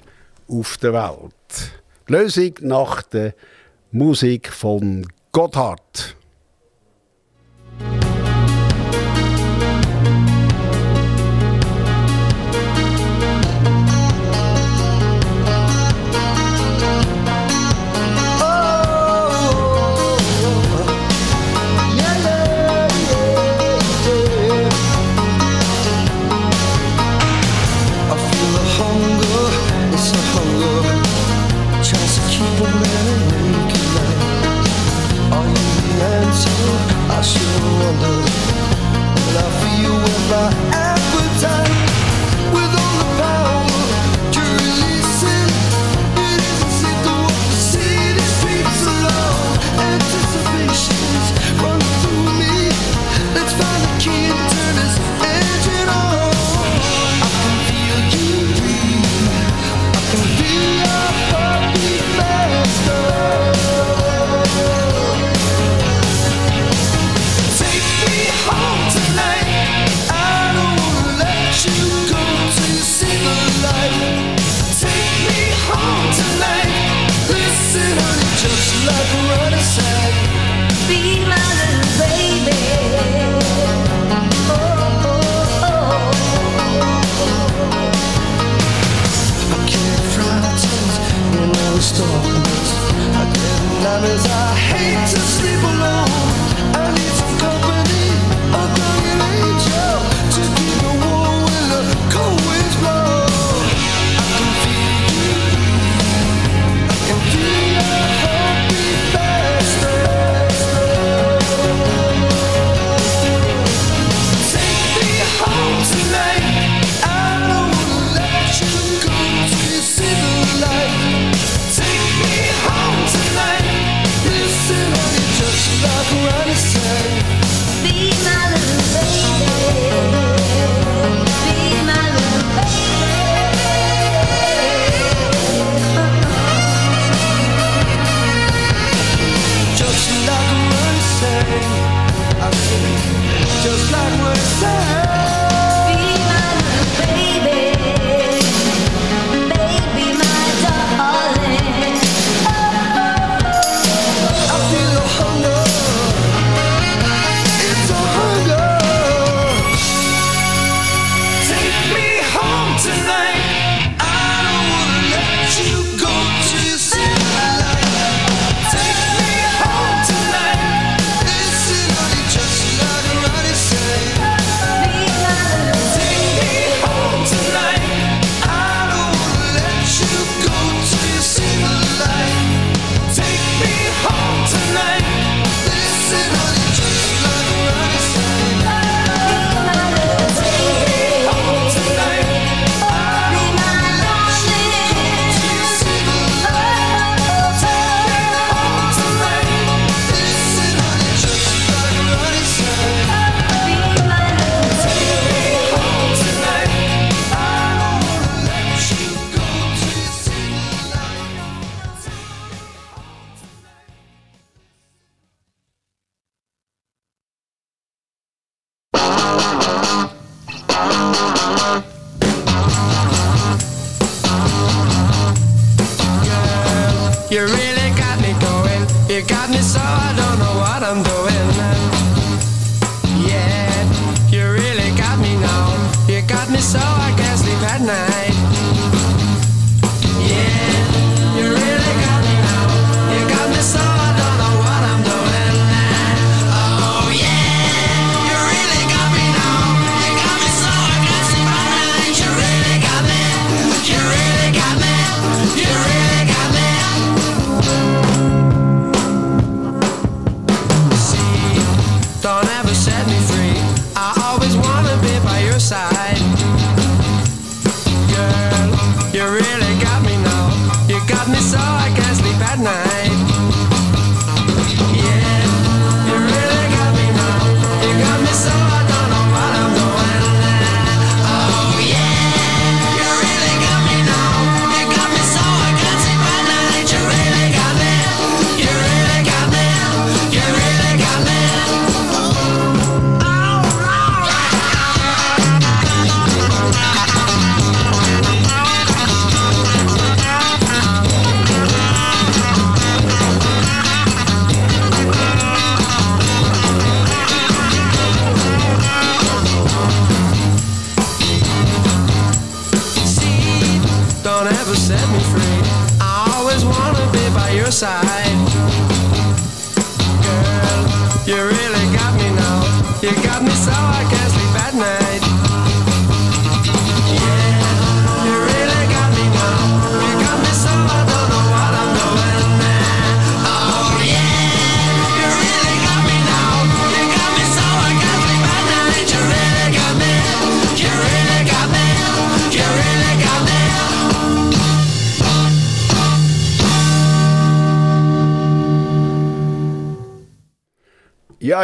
auf 0.47 0.77
der 0.77 0.93
Welt? 0.93 1.83
Die 2.09 2.13
Lösung 2.13 2.55
nach 2.61 3.03
der 3.03 3.35
Musik 3.91 4.53
von 4.53 5.05
Gotthard. 5.33 6.15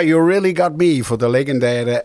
You 0.02 0.18
Really 0.18 0.52
Got 0.52 0.76
Me 0.76 1.02
von 1.02 1.18
der 1.18 1.28
legendären 1.28 2.00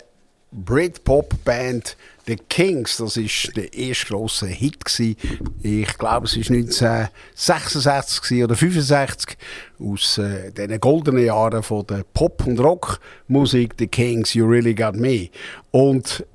Britpop-Band 0.51 1.97
The 2.27 2.35
Kings. 2.35 2.97
Das 2.97 3.17
ist 3.17 3.55
der 3.55 3.73
erste 3.73 4.07
grosse 4.07 4.47
Hit. 4.47 4.85
Gewesen. 4.85 5.15
Ich 5.61 5.97
glaube, 5.97 6.27
es 6.27 6.37
war 6.37 6.55
1966 6.55 8.21
gewesen 8.21 8.43
oder 8.43 8.55
65 8.55 9.37
aus 9.79 10.17
äh, 10.17 10.51
den 10.51 10.79
goldenen 10.79 11.25
Jahren 11.25 11.63
von 11.63 11.85
der 11.87 12.03
Pop- 12.13 12.45
und 12.45 12.59
Rockmusik. 12.59 13.73
The 13.77 13.87
Kings, 13.87 14.33
You 14.33 14.45
Really 14.45 14.73
Got 14.73 14.95
Me. 14.95 15.29
Und 15.71 16.25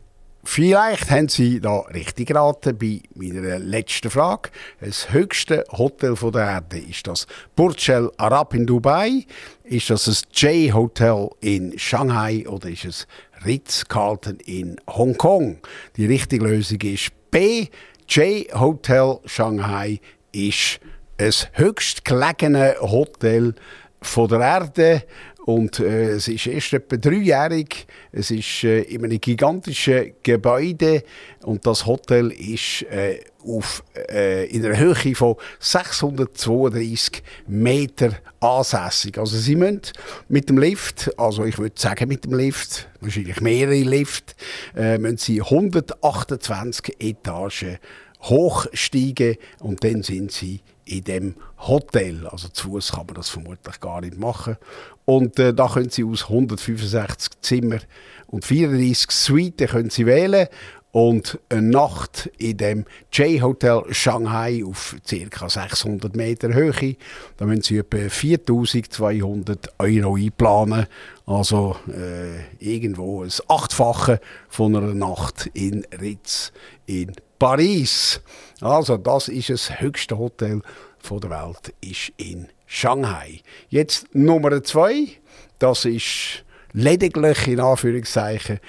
Vielleicht 0.47 1.11
haben 1.11 1.29
Sie 1.29 1.61
da 1.61 1.81
richtig 1.81 2.29
geraten 2.29 2.79
bei 2.79 3.01
meiner 3.16 3.59
letzten 3.59 4.11
Frage. 4.11 4.51
Das 4.81 5.12
höchste 5.12 5.64
Hotel 5.73 6.14
der 6.14 6.40
Erde 6.40 6.79
ist 6.79 7.09
das 7.09 7.27
Burj 7.57 7.90
Al 7.90 8.12
Arab 8.16 8.55
in 8.55 8.64
Dubai, 8.64 9.27
ist 9.68 9.90
das 9.90 10.05
das 10.05 10.22
J-Hotel 10.33 11.29
in 11.40 11.76
Shanghai 11.79 12.46
oder 12.48 12.68
ist 12.68 12.85
es 12.85 13.07
Ritz-Carlton 13.44 14.38
in 14.44 14.76
Hongkong? 14.88 15.59
Die 15.96 16.07
richtige 16.07 16.44
Lösung 16.44 16.81
ist 16.83 17.11
B. 17.31 17.66
J-Hotel 18.09 19.18
Shanghai 19.24 20.00
ist 20.33 20.81
das 21.16 21.48
höchstgelegene 21.52 22.76
Hotel 22.81 23.55
von 24.00 24.29
der 24.29 24.40
Erde 24.40 25.02
und 25.46 25.81
äh, 25.81 26.11
es 26.11 26.29
ist 26.29 26.46
erst 26.46 26.72
etwa 26.72 26.96
dreijährig. 26.96 27.87
Es 28.12 28.31
ist 28.31 28.64
äh, 28.64 28.83
in 28.83 29.05
einem 29.05 29.20
gigantischen 29.20 30.12
Gebäude 30.22 31.02
und 31.42 31.66
das 31.66 31.87
Hotel 31.87 32.31
ist 32.31 32.83
äh, 32.83 33.21
auf, 33.47 33.83
äh, 34.11 34.47
in 34.47 34.65
einer 34.65 34.79
Höhe 34.79 35.15
von 35.15 35.37
632 35.59 37.23
Meter 37.47 38.11
ansässig. 38.40 39.19
Also 39.19 39.37
Sie 39.38 39.57
müssen 39.57 39.83
mit 40.29 40.49
dem 40.49 40.59
Lift, 40.59 41.11
also 41.19 41.44
ich 41.44 41.59
würde 41.59 41.75
sagen 41.79 42.09
mit 42.09 42.25
dem 42.25 42.35
Lift, 42.35 42.88
wahrscheinlich 43.01 43.40
mehrere 43.40 43.83
Lift, 43.83 44.37
äh, 44.77 44.99
müssen 44.99 45.19
Sie 45.19 45.42
128 45.42 46.97
Etagen 46.99 47.79
hochsteigen 48.23 49.37
und 49.61 49.85
dann 49.85 50.03
sind 50.03 50.33
Sie 50.33 50.61
in 50.85 51.05
dem 51.05 51.35
Hotel. 51.59 52.27
Also 52.27 52.49
zu 52.49 52.71
Fuß 52.71 52.92
kann 52.92 53.07
man 53.07 53.17
das 53.17 53.29
vermutlich 53.29 53.81
gar 53.81 54.01
nicht 54.01 54.19
machen. 54.19 54.57
Und 55.05 55.38
äh, 55.38 55.53
da 55.53 55.69
können 55.69 55.90
Sie 55.90 56.05
aus 56.05 56.25
165 56.25 57.40
Zimmer 57.40 57.79
und 58.27 58.44
34 58.44 59.11
Suiten 59.11 59.69
können 59.69 59.90
Sie 59.90 60.07
wählen. 60.07 60.49
Und 60.97 61.38
eine 61.51 61.61
Nacht 61.61 62.31
in 62.38 62.57
dem 62.57 62.87
J-Hotel 63.13 63.83
Shanghai 63.90 64.63
auf 64.65 64.97
ca. 65.07 65.47
600 65.47 66.17
Meter 66.17 66.55
Höhe. 66.55 66.97
Da 67.37 67.44
müssen 67.44 67.61
Sie 67.61 67.77
etwa 67.77 68.09
4200 68.09 69.75
Euro 69.79 70.17
einplanen. 70.17 70.87
Also 71.27 71.77
äh, 71.88 72.38
irgendwo 72.61 73.23
ein 73.23 73.31
Achtfache 73.47 74.21
von 74.49 74.75
einer 74.75 74.94
Nacht 74.94 75.51
in 75.53 75.87
Ritz 76.01 76.51
in 76.87 77.13
Paris. 77.38 78.23
Also 78.63 78.97
das 78.97 79.29
ist 79.29 79.51
das 79.51 79.79
höchste 79.79 80.17
Hotel 80.17 80.63
der 81.11 81.31
Welt, 81.31 81.75
ist 81.83 82.11
in 82.17 82.49
Shanghai. 82.65 83.40
Jetzt 83.69 84.07
Nummer 84.15 84.65
zwei, 84.65 85.09
das 85.59 85.85
ist 85.85 86.42
lediglich 86.73 87.49
in 87.49 87.61
Anführungszeichen 87.61 88.61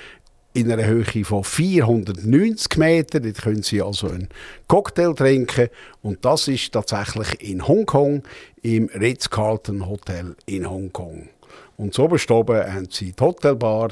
in 0.57 0.71
einer 0.71 0.87
Höhe 0.87 1.23
von 1.23 1.43
490 1.43 2.77
Metern. 2.77 3.21
Dort 3.21 3.41
können 3.43 3.61
Sie 3.61 3.79
also 3.79 4.07
einen 4.07 4.27
Cocktail 4.67 5.13
trinken. 5.13 5.69
Und 6.01 6.25
das 6.25 6.47
ist 6.47 6.71
tatsächlich 6.71 7.47
in 7.47 7.67
Hongkong, 7.67 8.23
im 8.63 8.87
Ritz-Carlton 8.87 9.87
Hotel 9.87 10.35
in 10.47 10.67
Hongkong. 10.67 11.29
Und 11.77 11.93
so 11.93 12.05
oben 12.05 12.73
haben 12.73 12.89
Sie 12.89 13.11
die 13.11 13.23
Hotelbar. 13.23 13.89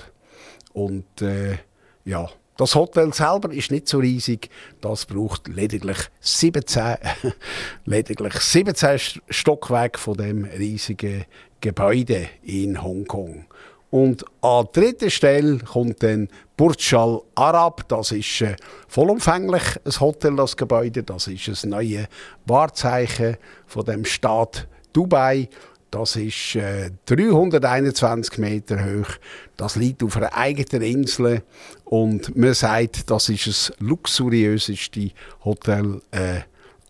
Und 0.73 1.21
äh, 1.21 1.57
ja, 2.03 2.27
das 2.57 2.73
Hotel 2.73 3.13
selber 3.13 3.53
ist 3.53 3.69
nicht 3.69 3.87
so 3.87 3.99
riesig. 3.99 4.49
Das 4.81 5.05
braucht 5.05 5.47
lediglich 5.47 5.99
17, 6.19 6.95
lediglich 7.85 8.33
17 8.33 9.21
Stockwerke 9.29 9.99
von 9.99 10.17
dem 10.17 10.45
riesigen 10.45 11.25
Gebäude 11.61 12.27
in 12.41 12.81
Hongkong. 12.81 13.45
Und 13.89 14.25
an 14.41 14.67
dritter 14.73 15.09
Stelle 15.09 15.59
kommt 15.59 16.03
dann 16.03 16.27
Burj 16.57 16.95
Al 16.95 17.21
Arab. 17.35 17.87
Das 17.87 18.11
ist 18.11 18.41
äh, 18.41 18.55
vollumfänglich 18.87 19.63
ein 19.85 19.99
Hotel, 19.99 20.35
das 20.35 20.57
Gebäude. 20.57 21.03
Das 21.03 21.27
ist 21.27 21.63
ein 21.63 21.69
neues 21.69 22.07
Wahrzeichen 22.45 23.37
von 23.67 23.85
dem 23.85 24.05
Staat 24.05 24.67
Dubai. 24.91 25.49
Das 25.91 26.17
ist 26.17 26.55
äh, 26.55 26.91
321 27.05 28.37
Meter 28.37 28.83
hoch. 28.83 29.07
Das 29.55 29.77
liegt 29.77 30.03
auf 30.03 30.17
einer 30.17 30.35
eigenen 30.35 30.81
Insel. 30.81 31.43
Und 31.85 32.35
man 32.35 32.53
sagt, 32.53 33.09
das 33.09 33.29
ist 33.29 33.47
das 33.47 33.73
luxuriöseste 33.79 35.11
Hotel 35.45 36.01
äh, 36.11 36.41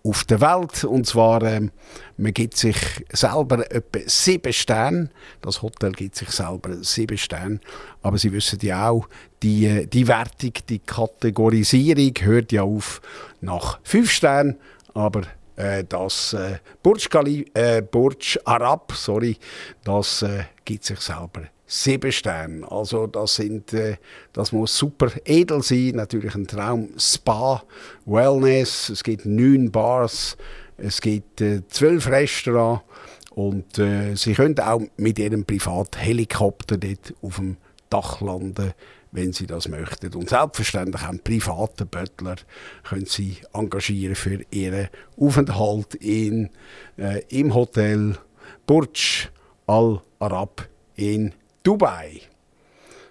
auf 0.06 0.24
der 0.24 0.39
Welt. 0.39 0.84
Und 0.84 1.08
zwar, 1.08 1.43
ähm, 1.43 1.72
man 2.18 2.34
gibt 2.34 2.56
sich 2.56 2.78
selber 3.12 3.70
etwa 3.72 3.99
sieben 4.06 4.53
Sterne. 4.53 5.10
Das 5.41 5.62
Hotel 5.62 5.91
gibt 5.91 6.16
sich 6.16 6.30
selber 6.30 6.84
sieben 6.84 7.18
Sterne. 7.18 7.60
Aber 8.01 8.18
Sie 8.18 8.32
wissen 8.32 8.60
ja 8.62 8.89
auch, 8.89 9.08
die, 9.43 9.66
äh, 9.66 9.86
die 9.88 10.08
Wertung, 10.08 10.53
die 10.70 10.80
Kategorisierung 10.80 12.14
hört 12.22 12.51
ja 12.51 12.64
auf 12.64 13.01
nach 13.41 13.80
fünf 13.84 14.12
Sternen. 14.12 14.58
Aber 14.93 15.24
Äh, 15.56 15.86
das 15.86 16.34
äh, 16.34 16.60
Burj, 16.84 17.08
Khali, 17.10 17.49
äh, 17.53 17.82
Burj 17.82 18.38
Arab, 18.43 18.91
sorry, 18.93 19.38
das 19.84 20.22
äh, 20.22 20.43
gibt 20.66 20.84
sich 20.84 20.99
selber 20.99 21.43
sieben 21.66 22.11
Sterne. 22.11 22.70
Also 22.70 23.07
das 23.07 23.36
sind, 23.36 23.74
äh, 23.74 23.97
das 24.34 24.51
muss 24.51 24.78
super 24.78 25.11
edel 25.26 25.61
sein. 25.63 25.93
Natürlich 25.95 26.36
ein 26.36 26.47
Traum. 26.47 26.89
Spa, 26.97 27.63
Wellness. 28.05 28.89
Es 28.89 29.03
gibt 29.03 29.26
neun 29.26 29.72
Bars. 29.72 30.38
Es 30.78 31.01
gibt 31.01 31.41
äh, 31.41 31.68
zwölf 31.68 32.07
Restaurants. 32.07 32.84
Und 33.32 33.80
äh, 33.80 34.16
Sie 34.16 34.34
können 34.34 34.57
auch 34.59 34.82
mit 34.97 35.20
Ihrem 35.20 35.43
Privathelikopter 35.43 36.78
dort 36.78 37.13
auf 37.22 37.36
dem 37.36 37.57
Dach 37.89 38.22
landen, 38.22 38.74
wenn 39.11 39.34
Sie 39.34 39.45
das 39.45 39.68
möchten. 39.68 40.13
Und 40.13 40.30
selbstverständlich 40.30 41.03
auch 41.03 41.09
einen 41.09 41.20
privaten 41.20 41.88
Butler 41.88 42.36
können 42.84 43.05
Sie 43.05 43.38
engagieren 43.53 44.16
für 44.16 44.39
Ihren 44.51 44.88
Aufenthalt 45.18 45.95
in, 45.95 46.49
äh, 46.97 47.24
im 47.28 47.53
Hotel 47.53 48.18
Burj 48.66 49.30
Al 49.68 50.01
Arab 50.20 50.68
in 50.95 51.34
Dubai. 51.66 52.22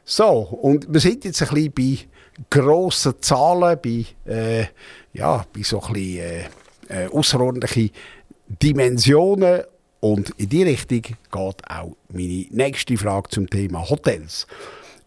So, 0.05 0.28
und 0.28 0.86
wir 0.92 1.00
sind 1.00 1.24
jetzt 1.24 1.42
ein 1.42 1.48
bisschen 1.48 1.72
bei 1.72 1.98
grossen 2.50 3.14
Zahlen, 3.20 3.78
bei, 3.82 4.07
äh, 4.30 4.66
ja, 5.12 5.44
bei 5.52 5.62
so 5.62 5.82
ein 5.82 5.92
bisschen 5.92 6.48
äh, 6.88 7.05
äh, 7.05 7.09
außerordentlichen 7.09 7.90
Dimensionen. 8.46 9.62
Und 10.00 10.30
in 10.36 10.50
die 10.50 10.62
Richtung 10.62 11.00
geht 11.00 11.16
auch 11.32 11.96
meine 12.12 12.46
nächste 12.50 12.96
Frage 12.96 13.30
zum 13.30 13.50
Thema 13.50 13.88
Hotels. 13.88 14.46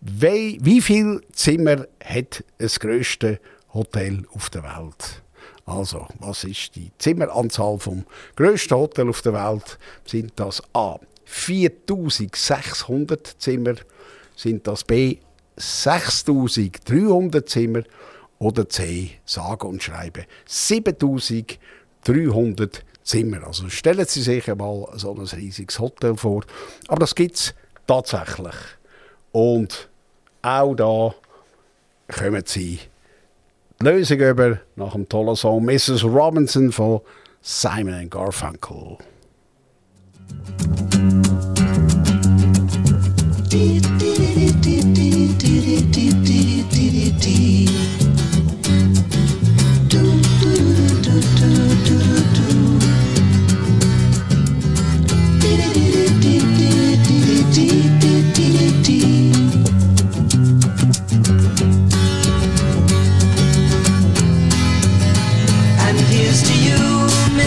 Wie, 0.02 0.58
wie 0.62 0.82
viele 0.82 1.22
Zimmer 1.32 1.86
hat 2.04 2.44
das 2.58 2.80
grösste 2.80 3.40
Hotel 3.74 4.26
auf 4.34 4.50
der 4.50 4.64
Welt? 4.64 5.22
Also, 5.66 6.08
was 6.20 6.44
ist 6.44 6.76
die 6.76 6.92
Zimmeranzahl 6.98 7.78
vom 7.78 8.06
grössten 8.36 8.76
Hotel 8.76 9.10
auf 9.10 9.22
der 9.22 9.34
Welt? 9.34 9.78
Sind 10.06 10.34
das 10.36 10.62
A 10.74 10.98
4600 11.28 13.36
Zimmer? 13.38 13.76
Sind 14.36 14.66
das 14.66 14.86
B 14.86 15.18
6300 15.58 17.48
Zimmer? 17.48 17.84
Oder 18.40 18.68
C, 18.70 19.12
sage 19.26 19.68
und 19.68 19.84
schreibe 19.84 20.24
7300 20.46 22.86
Zimmer. 23.04 23.46
Also 23.46 23.68
stellen 23.70 24.06
Sie 24.08 24.22
sich 24.22 24.50
einmal 24.50 24.88
so 24.96 25.14
ein 25.14 25.26
riesiges 25.26 25.80
Hotel 25.80 26.16
vor. 26.16 26.46
Aber 26.88 27.00
das 27.00 27.16
gibt 27.16 27.36
es 27.36 27.54
tatsächlich. 27.88 28.56
Und 29.32 29.90
auch 30.42 30.76
da 30.76 31.14
kommen 32.08 32.44
Sie 32.46 32.80
die 33.82 33.86
Lösung 33.86 34.20
über 34.20 34.60
nach 34.76 34.94
dem 34.94 35.10
tollen 35.10 35.36
Song 35.36 35.66
Mrs. 35.66 36.04
Robinson 36.04 36.72
von 36.72 37.02
Simon 37.42 38.10
Garfunkel. 38.10 38.98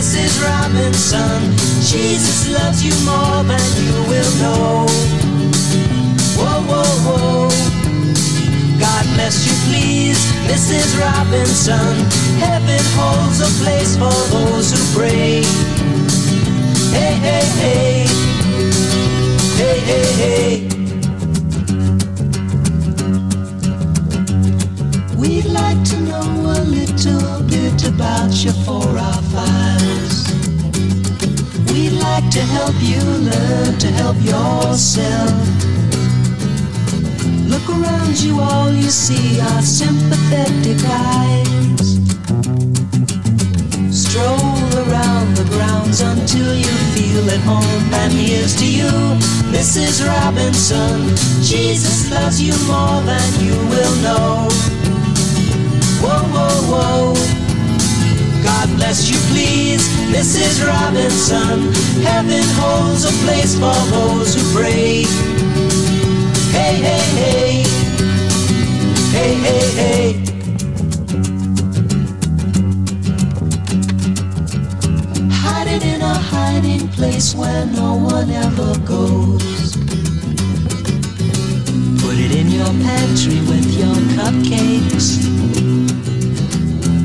Mrs. 0.00 0.42
Robinson. 0.42 1.42
Jesus 1.82 2.48
loves 2.50 2.82
you 2.82 2.92
more 3.04 3.44
than 3.44 3.61
you 3.84 4.08
will 4.08 4.34
know. 4.40 5.09
Whoa, 6.41 6.61
whoa, 6.70 6.91
whoa. 7.07 7.49
God 8.80 9.05
bless 9.14 9.47
you, 9.47 9.53
please, 9.68 10.20
Mrs. 10.49 10.99
Robinson. 10.99 11.95
Heaven 12.41 12.80
holds 12.97 13.41
a 13.41 13.51
place 13.62 13.95
for 13.97 14.16
those 14.32 14.72
who 14.72 14.80
pray. 14.99 15.43
Hey, 16.97 17.14
hey, 17.26 17.47
hey. 17.62 18.07
Hey, 19.61 19.78
hey, 19.91 20.07
hey. 20.22 20.51
We'd 25.16 25.45
like 25.45 25.82
to 25.91 26.01
know 26.01 26.26
a 26.57 26.61
little 26.64 27.43
bit 27.49 27.86
about 27.86 28.32
you 28.43 28.53
for 28.64 28.86
our 28.99 29.22
files. 29.34 30.16
We'd 31.70 31.97
like 32.01 32.30
to 32.30 32.41
help 32.57 32.74
you 32.80 33.01
learn 33.28 33.78
to 33.78 33.88
help 33.88 34.16
yourself. 34.22 35.61
Look 37.51 37.68
around 37.68 38.20
you, 38.20 38.38
all 38.40 38.72
you 38.72 38.90
see 38.90 39.40
are 39.40 39.61
sympathetic 39.61 40.78
eyes. 40.86 41.98
Stroll 43.90 44.70
around 44.86 45.36
the 45.36 45.46
grounds 45.51 46.01
until 46.01 46.55
you 46.55 46.72
feel 46.94 47.28
at 47.28 47.40
home. 47.40 47.94
And 48.03 48.12
here's 48.12 48.55
to 48.55 48.66
you, 48.66 48.92
Mrs. 49.51 50.07
Robinson. 50.07 51.09
Jesus 51.42 52.09
loves 52.12 52.40
you 52.40 52.55
more 52.70 53.03
than 53.03 53.28
you 53.42 53.57
will 53.72 53.96
know. 54.07 54.48
Whoa, 56.03 56.22
whoa, 56.34 56.57
whoa. 56.70 57.14
God 58.44 58.68
bless 58.76 59.11
you, 59.11 59.18
please, 59.32 59.82
Mrs. 60.14 60.64
Robinson. 60.64 61.72
Heaven 62.03 62.44
holds 62.62 63.05
a 63.05 63.12
place 63.24 63.55
for 63.55 63.74
those 63.90 64.36
who 64.36 64.42
pray. 64.57 65.39
Hey, 66.53 66.74
hey, 66.86 67.05
hey. 67.20 67.64
Hey, 69.14 69.34
hey, 69.44 69.66
hey. 69.80 70.07
Hide 75.30 75.68
it 75.68 75.84
in 75.84 76.01
a 76.03 76.14
hiding 76.14 76.88
place 76.88 77.34
where 77.34 77.66
no 77.66 77.94
one 77.94 78.30
ever 78.30 78.78
goes. 78.86 79.76
Put 82.03 82.16
it 82.18 82.34
in 82.34 82.48
your 82.51 82.72
pantry 82.86 83.40
with 83.51 83.66
your 83.78 83.96
cupcakes. 84.16 85.18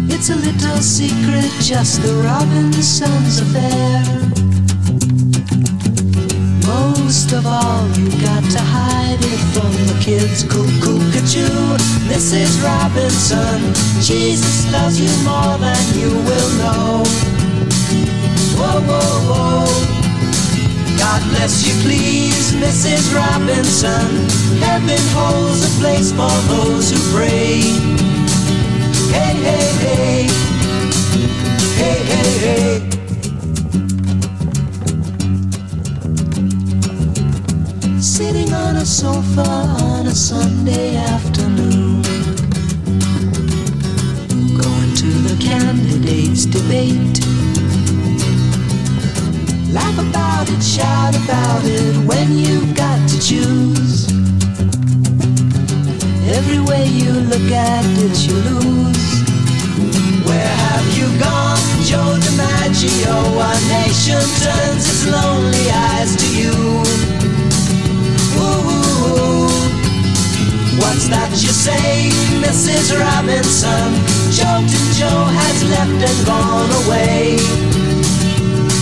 It's 0.10 0.30
a 0.30 0.36
little 0.36 0.82
secret, 0.82 1.52
just 1.62 2.02
the 2.02 2.14
Robinsons 2.24 3.40
affair. 3.42 4.35
Most 7.06 7.34
of 7.34 7.46
all, 7.46 7.88
you 7.90 8.10
got 8.20 8.42
to 8.50 8.60
hide 8.60 9.22
it 9.22 9.42
from 9.54 9.72
the 9.86 9.96
kids. 10.02 10.42
Cuckoo, 10.42 10.98
cuckoo, 11.14 11.78
Mrs. 12.10 12.58
Robinson. 12.66 13.62
Jesus 14.02 14.66
loves 14.74 15.00
you 15.00 15.14
more 15.22 15.56
than 15.62 15.84
you 15.94 16.10
will 16.10 16.52
know. 16.58 17.04
Whoa, 18.58 18.82
whoa, 18.90 19.20
whoa. 19.30 20.98
God 20.98 21.22
bless 21.30 21.62
you, 21.68 21.76
please, 21.86 22.54
Mrs. 22.54 23.14
Robinson. 23.14 24.10
Heaven 24.66 25.04
holds 25.14 25.62
a 25.62 25.80
place 25.80 26.10
for 26.10 26.36
those 26.50 26.90
who 26.90 26.98
pray. 27.14 27.62
Hey, 29.14 29.36
hey, 29.46 29.70
hey. 29.86 30.28
Hey, 31.78 32.00
hey, 32.04 32.38
hey. 32.40 32.95
Sitting 38.16 38.54
on 38.54 38.78
a 38.78 38.86
sofa 38.86 39.42
on 39.42 40.08
a 40.08 40.16
Sunday 40.16 40.96
afternoon. 40.96 42.02
Going 44.56 44.92
to 44.96 45.10
the 45.28 45.36
candidates' 45.38 46.46
debate. 46.46 47.20
Laugh 49.74 50.00
about 50.00 50.48
it, 50.50 50.64
shout 50.64 51.14
about 51.26 51.66
it 51.66 52.08
when 52.08 52.32
you've 52.38 52.74
got 52.74 53.06
to 53.10 53.20
choose. 53.20 54.08
Every 56.32 56.62
way 56.62 56.86
you 56.88 57.12
look 57.12 57.52
at 57.52 57.84
it, 58.00 58.16
you 58.26 58.36
lose. 58.48 59.28
Where 60.24 60.56
have 60.64 60.88
you 60.98 61.08
gone, 61.20 61.60
Joe 61.84 62.16
DiMaggio? 62.24 63.18
Our 63.44 63.60
nation 63.68 64.24
turns 64.40 64.88
its 64.88 65.06
lonely 65.06 65.70
eyes 65.70 66.16
to 66.16 66.28
you. 66.40 66.95
What's 70.86 71.08
that 71.08 71.32
you 71.32 71.50
say, 71.50 72.10
Mrs. 72.46 72.94
Robinson? 72.94 73.90
Jolton 74.38 74.86
Joe 74.98 75.26
has 75.40 75.58
left 75.74 76.00
and 76.10 76.20
gone 76.26 76.72
away. 76.86 77.38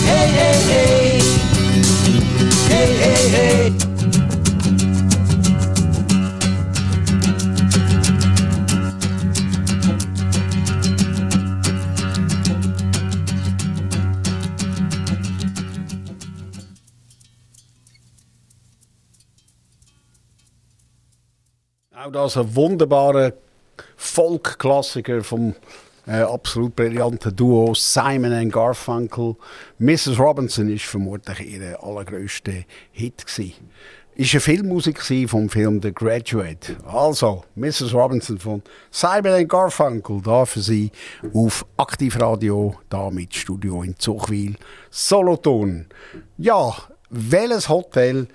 Hey, 0.08 0.28
hey, 0.38 0.58
hey. 0.70 1.20
Hey, 2.68 2.88
hey, 3.04 3.28
hey. 3.36 3.93
Das 22.14 22.36
ein 22.36 22.54
wunderbarer 22.54 23.32
Folk-Klassiker 23.96 25.24
vom 25.24 25.54
äh, 26.06 26.20
absolut 26.20 26.76
brillanten 26.76 27.34
Duo 27.34 27.74
Simon 27.74 28.32
and 28.32 28.52
Garfunkel. 28.52 29.34
Mrs. 29.78 30.18
Robinson 30.18 30.68
ist 30.68 30.84
vermutlich 30.84 31.40
ihr 31.40 31.82
allergrößter 31.82 32.52
Hit 32.92 33.26
gewesen. 33.26 33.70
Ist 34.14 34.32
eine 34.32 34.40
Filmmusik 34.40 35.02
vom 35.28 35.48
Film 35.48 35.80
The 35.82 35.92
Graduate. 35.92 36.76
Also, 36.86 37.42
Mrs. 37.56 37.92
Robinson 37.92 38.38
von 38.38 38.62
Simon 38.92 39.32
and 39.32 39.48
Garfunkel, 39.48 40.22
da 40.22 40.44
für 40.44 40.60
Sie 40.60 40.92
auf 41.32 41.66
Aktivradio, 41.76 42.76
da 42.90 43.10
mit 43.10 43.34
Studio 43.34 43.82
in 43.82 43.98
Zuchwil, 43.98 44.54
Solothurn. 44.88 45.86
Ja, 46.38 46.76
welches 47.10 47.68
Hotel 47.68 48.28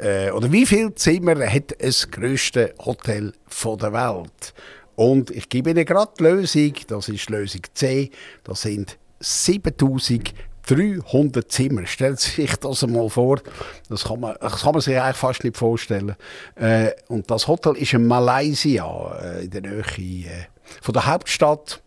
äh, 0.00 0.30
oder 0.30 0.50
wie 0.52 0.66
viele 0.66 0.94
Zimmer 0.94 1.46
hat 1.46 1.74
das 1.80 2.10
grösste 2.10 2.74
Hotel 2.84 3.32
der 3.64 3.92
Welt? 3.92 4.52
Und 4.96 5.30
ich 5.30 5.48
gebe 5.48 5.70
Ihnen 5.70 5.86
gerade 5.86 6.10
die 6.18 6.24
Lösung, 6.24 6.74
das 6.88 7.08
ist 7.08 7.30
Lösung 7.30 7.62
C, 7.72 8.10
das 8.44 8.60
sind 8.62 8.98
7300 9.20 11.50
Zimmer. 11.50 11.86
Stellen 11.86 12.16
Sie 12.16 12.42
sich 12.42 12.54
das 12.56 12.84
einmal 12.84 13.08
vor, 13.08 13.40
das 13.88 14.04
kann 14.04 14.20
man, 14.20 14.36
das 14.40 14.60
kann 14.60 14.72
man 14.72 14.82
sich 14.82 14.98
eigentlich 14.98 15.16
fast 15.16 15.42
nicht 15.42 15.56
vorstellen. 15.56 16.16
Äh, 16.54 16.90
und 17.08 17.30
das 17.30 17.48
Hotel 17.48 17.76
ist 17.76 17.94
in 17.94 18.06
Malaysia, 18.06 19.18
äh, 19.22 19.44
in 19.44 19.50
der 19.50 19.62
Nähe 19.62 19.80
äh, 19.80 20.44
von 20.82 20.92
der 20.92 21.06
Hauptstadt. 21.06 21.80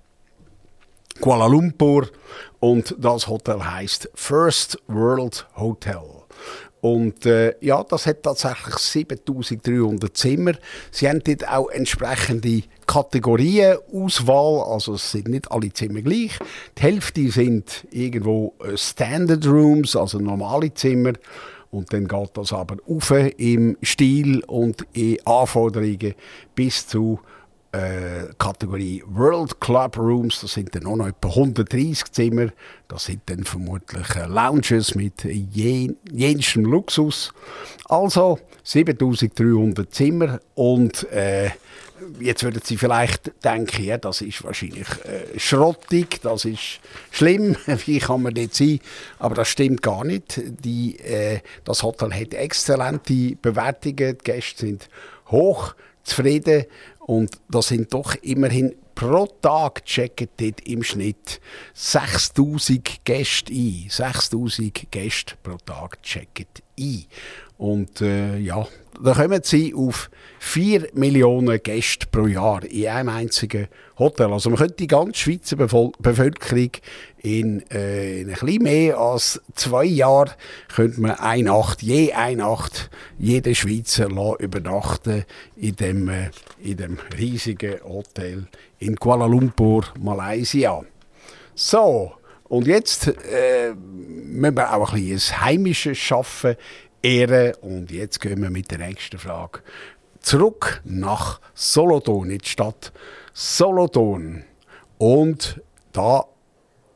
Kuala 1.22 1.46
Lumpur 1.46 2.10
und 2.60 2.96
das 2.98 3.28
Hotel 3.28 3.64
heißt 3.64 4.10
First 4.16 4.80
World 4.88 5.46
Hotel. 5.56 6.13
Und 6.84 7.26
äh, 7.26 7.56
ja, 7.62 7.82
das 7.82 8.08
hat 8.08 8.24
tatsächlich 8.24 8.76
7300 8.76 10.18
Zimmer. 10.18 10.52
Sie 10.92 11.08
haben 11.08 11.24
dort 11.24 11.48
auch 11.48 11.70
entsprechende 11.70 12.64
Kategorien 12.86 13.78
Auswahl, 13.94 14.70
also 14.70 14.96
es 14.96 15.10
sind 15.10 15.30
nicht 15.30 15.50
alle 15.50 15.72
Zimmer 15.72 16.02
gleich. 16.02 16.38
Die 16.78 16.82
Hälfte 16.82 17.32
sind 17.32 17.88
irgendwo 17.90 18.54
äh, 18.60 18.76
Standard 18.76 19.48
Rooms, 19.48 19.96
also 19.96 20.20
normale 20.20 20.74
Zimmer. 20.74 21.14
Und 21.72 21.94
dann 21.94 22.06
geht 22.06 22.32
das 22.34 22.52
aber 22.52 22.76
auf 22.86 23.12
im 23.12 23.78
Stil 23.82 24.44
und 24.44 24.86
in 24.92 25.26
Anforderungen 25.26 26.16
bis 26.54 26.86
zu 26.86 27.18
äh, 27.74 28.34
Kategorie 28.38 29.04
World 29.08 29.60
Club 29.60 29.98
Rooms, 29.98 30.42
das 30.42 30.54
sind 30.54 30.74
dann 30.76 30.86
auch 30.86 30.96
noch 30.96 31.08
etwa 31.08 31.30
130 31.30 32.12
Zimmer. 32.12 32.50
Das 32.88 33.06
sind 33.06 33.22
dann 33.26 33.44
vermutlich 33.44 34.08
äh, 34.16 34.28
Lounges 34.28 34.96
mit 34.96 35.24
jen, 35.24 35.98
Luxus. 36.56 37.34
Also 37.86 38.40
7300 38.64 39.94
Zimmer 39.94 40.40
und 40.56 41.12
äh, 41.12 41.50
jetzt 42.20 42.44
würden 42.44 42.62
Sie 42.64 42.78
vielleicht 42.78 43.32
denken, 43.44 43.84
ja, 43.84 43.98
das 43.98 44.22
ist 44.22 44.44
wahrscheinlich 44.44 44.88
äh, 45.06 45.40
schrottig, 45.40 46.22
das 46.22 46.46
ist 46.46 46.80
schlimm, 47.12 47.56
wie 47.86 48.00
kann 48.00 48.22
man 48.22 48.36
das 48.36 48.58
sein? 48.58 48.80
Aber 49.20 49.36
das 49.36 49.50
stimmt 49.50 49.82
gar 49.82 50.04
nicht. 50.04 50.40
Die, 50.64 51.00
äh, 51.00 51.40
das 51.66 51.82
Hotel 51.82 52.14
hat 52.14 52.34
exzellente 52.34 53.36
Bewertungen, 53.42 54.18
die 54.18 54.24
Gäste 54.24 54.68
sind 54.68 54.90
hoch 55.28 55.74
zufrieden 56.04 56.66
und 57.06 57.32
da 57.50 57.62
sind 57.62 57.94
doch 57.94 58.16
immerhin 58.22 58.76
pro 58.96 59.26
Tag 59.42 59.86
checken 59.86 60.30
dort 60.38 60.62
im 60.62 60.84
Schnitt 60.84 61.42
6000 61.74 63.04
Gäste 63.04 63.54
ein. 63.54 63.88
6000 63.90 64.92
Gäste 64.92 65.36
pro 65.42 65.58
Tag 65.66 66.02
checken 66.04 66.46
ein. 66.80 67.06
Und 67.58 68.02
äh, 68.02 68.38
ja, 68.38 68.68
da 69.02 69.14
kommen 69.14 69.42
sie 69.44 69.74
auf 69.74 70.10
4 70.40 70.90
Millionen 70.94 71.62
Gäste 71.62 72.08
pro 72.08 72.28
Jahr 72.28 72.64
in 72.64 72.88
einem 72.88 73.10
einzigen 73.10 73.68
Hotel. 74.04 74.32
Also 74.32 74.50
man 74.50 74.60
könnte 74.60 74.76
die 74.76 74.88
ganze 74.88 75.20
Schweizer 75.20 75.56
Bevol 75.56 75.92
Bevölkerung 76.00 76.72
in, 77.22 77.64
äh, 77.72 78.22
in 78.22 78.30
ein 78.30 78.36
bisschen 78.36 78.64
mehr 78.64 78.98
als 78.98 79.42
zwei 79.56 79.86
Jahren 79.86 80.32
könnte 80.74 81.02
man 81.02 81.12
eine 81.12 81.44
Nacht, 81.44 81.82
je 81.82 82.14
eine 82.14 82.44
Nacht, 82.44 82.90
jede 83.18 83.56
Schweizer 83.56 84.08
übernachten 84.40 85.24
in 85.56 85.76
dem, 85.76 86.10
äh, 86.10 86.30
in 86.62 86.78
dem 86.78 86.98
riesigen 87.18 87.82
Hotel 87.84 88.48
in 88.80 88.98
Kuala 88.98 89.26
Lumpur, 89.26 89.86
Malaysia. 90.00 90.84
So, 91.56 92.14
und 92.50 92.68
jetzt 92.68 93.08
äh, 93.08 93.74
müssen 93.74 94.58
wir 94.58 94.74
auch 94.74 94.94
ein 94.94 95.08
bisschen 95.08 95.42
heimisches 95.42 95.98
Schaffen 95.98 96.56
ehren. 97.02 97.54
Und 97.62 97.92
jetzt 97.92 98.20
gehen 98.20 98.42
wir 98.42 98.50
mit 98.50 98.72
der 98.72 98.80
nächsten 98.80 99.18
Frage 99.18 99.60
zurück 100.20 100.82
nach 100.86 101.40
Solothurn, 101.54 102.32
in 102.32 102.40
die 102.40 102.50
Stadt 102.50 102.92
Solothurn. 103.34 104.44
Und 105.00 105.60
da 105.92 106.24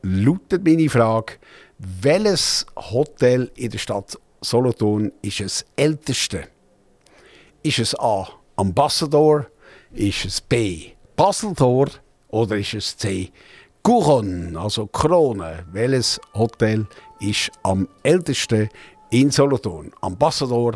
lautet 0.02 0.64
meine 0.64 0.88
Frage, 0.88 1.34
welches 1.78 2.64
Hotel 2.76 3.50
in 3.56 3.70
der 3.70 3.78
Stadt 3.78 4.16
Solothurn 4.40 5.10
ist 5.20 5.40
das 5.40 5.66
älteste? 5.74 6.44
Ist 7.62 7.80
es 7.80 7.98
A. 7.98 8.28
Ambassador? 8.54 9.46
Ist 9.90 10.24
es 10.24 10.40
B. 10.40 10.92
Baseltor? 11.16 11.88
Oder 12.28 12.56
ist 12.58 12.74
es 12.74 12.96
C. 12.96 13.32
Couron, 13.82 14.56
also 14.56 14.86
Krone? 14.86 15.66
Welches 15.72 16.20
Hotel 16.34 16.86
ist 17.18 17.50
am 17.64 17.88
ältesten 18.04 18.68
in 19.10 19.32
Solothurn? 19.32 19.90
Ambassador, 20.02 20.74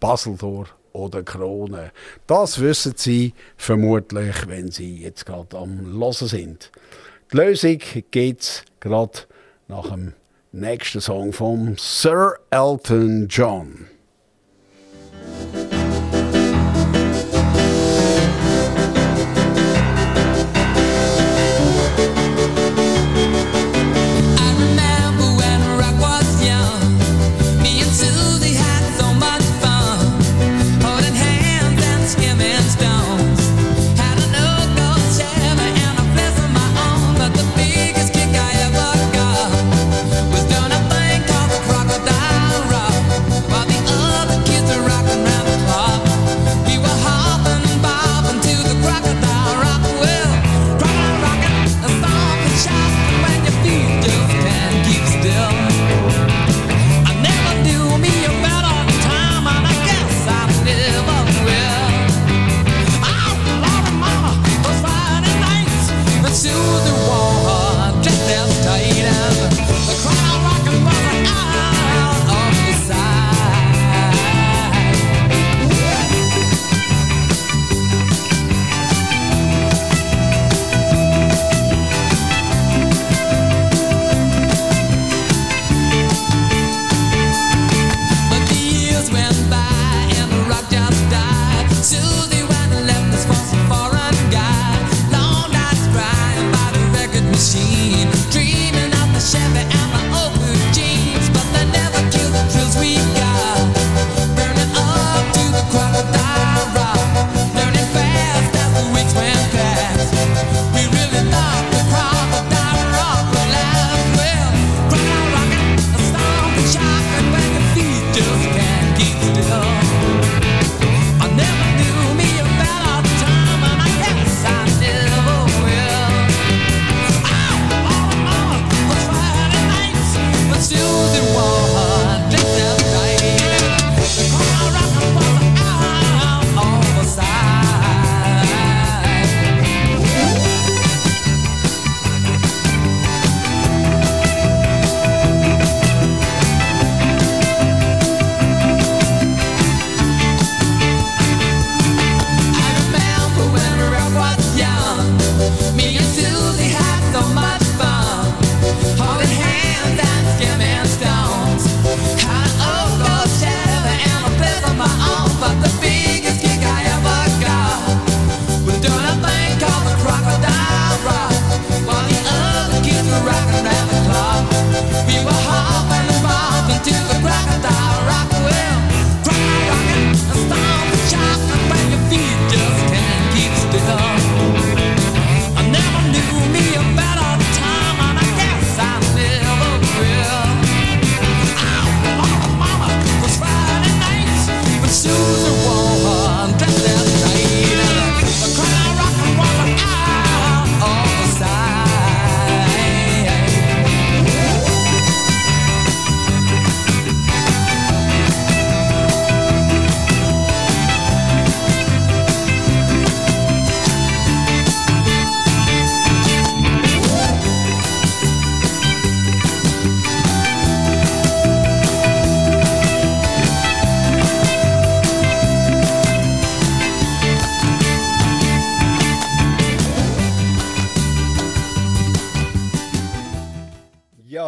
Baseltor 0.00 0.68
oder 0.92 1.22
Krone? 1.22 1.92
Das 2.26 2.60
wissen 2.60 2.94
Sie 2.96 3.34
vermutlich, 3.56 4.48
wenn 4.48 4.70
Sie 4.70 4.96
jetzt 4.96 5.26
gerade 5.26 5.56
am 5.56 5.80
Hören 5.98 6.28
sind. 6.28 6.70
Die 7.32 7.36
Lösung 7.36 7.78
geht's 8.10 8.64
gerade 8.80 9.20
nach 9.68 9.90
dem 9.90 10.12
nächsten 10.52 11.00
Song 11.00 11.32
von 11.32 11.76
Sir 11.78 12.34
Elton 12.50 13.26
John. 13.28 13.86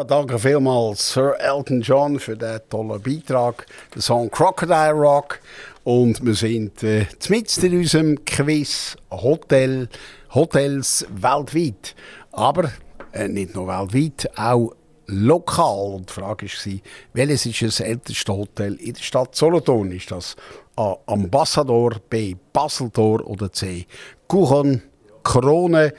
Danke 0.07 0.39
vielmals 0.39 1.13
Sir 1.13 1.35
Elton 1.39 1.81
John 1.81 2.19
für 2.19 2.37
den 2.37 2.61
tollen 2.69 3.01
Beitrag. 3.01 3.67
Der 3.95 4.03
Song 4.03 4.31
Crocodile 4.31 4.93
Rock. 4.93 5.41
Und 5.83 6.25
wir 6.25 6.35
sind 6.35 6.83
äh, 6.83 7.07
mitten 7.29 7.65
in 7.67 7.79
unserem 7.79 8.25
Quiz 8.25 8.97
Hotel, 9.11 9.89
Hotels 10.35 11.07
weltweit. 11.11 11.95
Aber 12.33 12.71
äh, 13.13 13.29
nicht 13.29 13.55
nur 13.55 13.67
weltweit, 13.67 14.31
auch 14.37 14.73
lokal. 15.07 15.95
Und 15.95 16.11
die 16.11 16.13
Frage 16.13 16.47
war, 16.47 16.81
welches 17.15 17.47
ist 17.47 17.63
das 17.63 17.81
älteste 17.81 18.33
Hotel 18.33 18.75
in 18.75 18.93
der 18.93 19.03
Stadt 19.03 19.35
Solothurn? 19.35 19.91
Ist 19.93 20.11
das 20.11 20.37
A. 20.77 20.97
Ambassador, 21.07 21.97
B. 22.11 22.35
Baseltor 22.53 23.27
oder 23.27 23.51
C. 23.53 23.87
Kuchen, 24.29 24.83
Krone? 25.23 25.95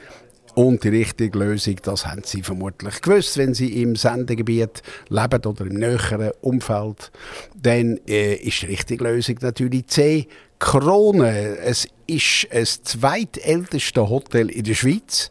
Und 0.56 0.84
die 0.84 0.88
richtige 0.88 1.38
Lösung, 1.38 1.76
das 1.82 2.06
haben 2.06 2.22
Sie 2.24 2.42
vermutlich 2.42 3.02
gewusst, 3.02 3.36
wenn 3.36 3.52
Sie 3.52 3.82
im 3.82 3.94
Sendegebiet 3.94 4.82
leben 5.10 5.44
oder 5.44 5.66
im 5.66 5.74
näheren 5.74 6.30
Umfeld. 6.40 7.12
Dann 7.54 8.00
äh, 8.08 8.36
ist 8.36 8.62
die 8.62 8.66
richtige 8.66 9.04
Lösung 9.04 9.36
natürlich 9.42 9.86
C. 9.88 10.28
Krone. 10.58 11.58
Es 11.58 11.86
ist 12.06 12.48
das 12.50 12.82
zweitälteste 12.82 14.08
Hotel 14.08 14.48
in 14.48 14.64
der 14.64 14.72
Schweiz. 14.72 15.30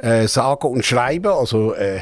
Äh, 0.00 0.28
sagen 0.28 0.68
und 0.68 0.84
schreiben, 0.84 1.32
also 1.32 1.74
äh, 1.74 1.98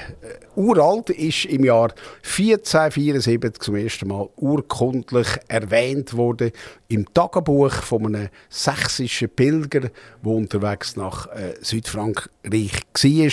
uralt, 0.54 1.08
ist 1.08 1.46
im 1.46 1.64
Jahr 1.64 1.94
1474 2.22 3.62
zum 3.62 3.74
ersten 3.74 4.08
Mal 4.08 4.28
urkundlich 4.36 5.26
erwähnt 5.48 6.14
worden 6.14 6.50
im 6.88 7.10
Tagebuch 7.14 7.72
von 7.72 8.04
einem 8.04 8.28
sächsischen 8.50 9.30
Pilger, 9.30 9.80
der 9.80 9.90
unterwegs 10.22 10.96
nach 10.96 11.26
äh, 11.28 11.54
Südfrankreich 11.62 12.82
war 13.02 13.30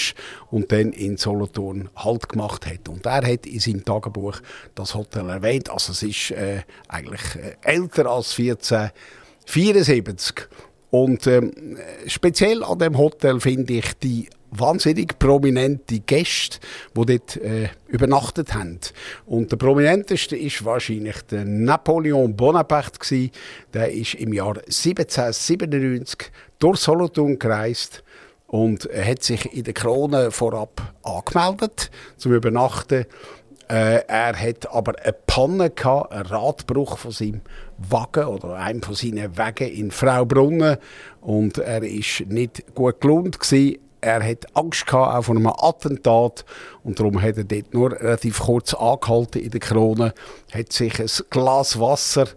und 0.51 0.72
dann 0.72 0.93
in 0.93 1.18
Solothurn 1.18 1.89
Halt 1.97 2.30
gemacht 2.30 2.66
hat. 2.66 2.88
Und 2.88 3.05
er 3.05 3.34
hat 3.34 3.45
in 3.45 3.59
seinem 3.59 3.84
Tagebuch 3.84 4.39
das 4.76 4.95
Hotel 4.95 5.28
erwähnt, 5.28 5.70
also 5.70 5.91
es 5.91 6.03
ist 6.03 6.32
äh, 6.32 6.61
eigentlich 6.88 7.36
äh, 7.36 7.57
älter 7.64 8.05
als 8.05 8.39
1474. 8.39 10.47
Und 10.89 11.28
ähm, 11.28 11.51
speziell 12.07 12.64
an 12.64 12.80
dem 12.80 12.97
Hotel 12.97 13.41
finde 13.41 13.74
ich 13.74 13.93
die 13.97 14.30
wahnsinnig 14.59 15.17
prominente 15.19 15.99
Gäste, 15.99 16.59
die 16.95 17.05
dort 17.05 17.37
äh, 17.37 17.69
übernachtet 17.87 18.53
haben. 18.53 18.79
Und 19.25 19.51
der 19.51 19.57
prominenteste 19.57 20.35
ist 20.35 20.63
wahrscheinlich 20.65 21.21
der 21.23 21.45
Napoleon 21.45 22.35
Bonaparte 22.35 22.99
gewesen. 22.99 23.31
Der 23.73 23.91
ist 23.91 24.15
im 24.15 24.33
Jahr 24.33 24.57
1797 24.57 26.31
durch 26.59 26.79
Solothurn 26.79 27.39
gereist 27.39 28.03
und 28.47 28.87
hat 28.93 29.23
sich 29.23 29.51
in 29.53 29.63
der 29.63 29.73
Krone 29.73 30.31
vorab 30.31 30.93
angemeldet 31.03 31.89
zum 32.17 32.33
Übernachten. 32.33 33.05
Äh, 33.69 34.05
er 34.07 34.39
hat 34.39 34.69
aber 34.71 34.93
eine 35.01 35.13
Panne 35.13 35.69
gehabt, 35.69 36.11
einen 36.11 36.25
Radbruch 36.25 36.97
von 36.97 37.11
seinem 37.11 37.41
Wagen 37.77 38.25
oder 38.25 38.55
einem 38.55 38.83
von 38.83 38.93
seinen 38.93 39.37
Wagen 39.37 39.67
in 39.67 39.89
Fraubrunnen 39.89 40.77
und 41.21 41.57
er 41.57 41.81
ist 41.83 42.25
nicht 42.27 42.75
gut 42.75 43.01
gelohnt. 43.01 43.39
Er 44.03 44.21
hat 44.21 44.45
Angst 44.53 44.85
gehabt, 44.85 45.15
auch 45.15 45.23
vor 45.23 45.35
einem 45.35 45.47
Attentat 45.47 46.43
und 46.83 46.99
darum 46.99 47.21
hat 47.21 47.37
er 47.37 47.45
dort 47.45 47.73
nur 47.73 47.91
relativ 47.93 48.39
kurz 48.39 48.73
angehalten 48.73 49.41
in 49.41 49.49
der 49.49 49.61
Krone, 49.61 50.13
hat 50.51 50.73
sich 50.73 50.99
ein 50.99 51.09
Glas 51.29 51.79
Wasser 51.79 52.27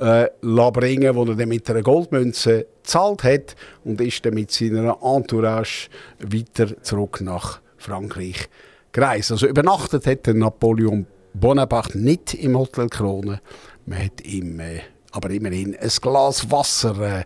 äh, 0.00 0.28
bringen, 0.40 1.16
das 1.16 1.28
er 1.28 1.34
dann 1.34 1.48
mit 1.48 1.68
einer 1.68 1.82
Goldmünze 1.82 2.66
gezahlt 2.82 3.24
hat 3.24 3.56
und 3.84 4.00
ist 4.00 4.24
dann 4.24 4.34
mit 4.34 4.52
seiner 4.52 4.96
Entourage 5.02 5.88
weiter 6.20 6.80
zurück 6.82 7.20
nach 7.20 7.60
Frankreich 7.76 8.48
gereist. 8.92 9.32
Also 9.32 9.48
übernachtet 9.48 10.06
hat 10.06 10.26
Napoleon 10.28 11.04
Bonaparte 11.34 11.98
nicht 11.98 12.34
im 12.34 12.56
Hotel 12.56 12.88
Krone. 12.88 13.40
Man 13.86 14.04
hat 14.04 14.20
ihm 14.22 14.60
äh, 14.60 14.80
aber 15.10 15.30
immerhin 15.30 15.76
ein 15.76 15.90
Glas 16.00 16.50
Wasser 16.50 17.24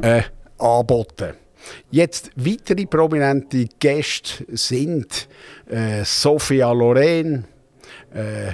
äh, 0.00 0.18
äh, 0.18 0.22
angeboten. 0.58 1.34
Jetzt 1.90 2.30
weitere 2.36 2.86
prominente 2.86 3.66
Gäste 3.78 4.44
sind 4.48 5.28
äh, 5.68 6.04
Sophia 6.04 6.72
Loren, 6.72 7.44
äh, 8.12 8.52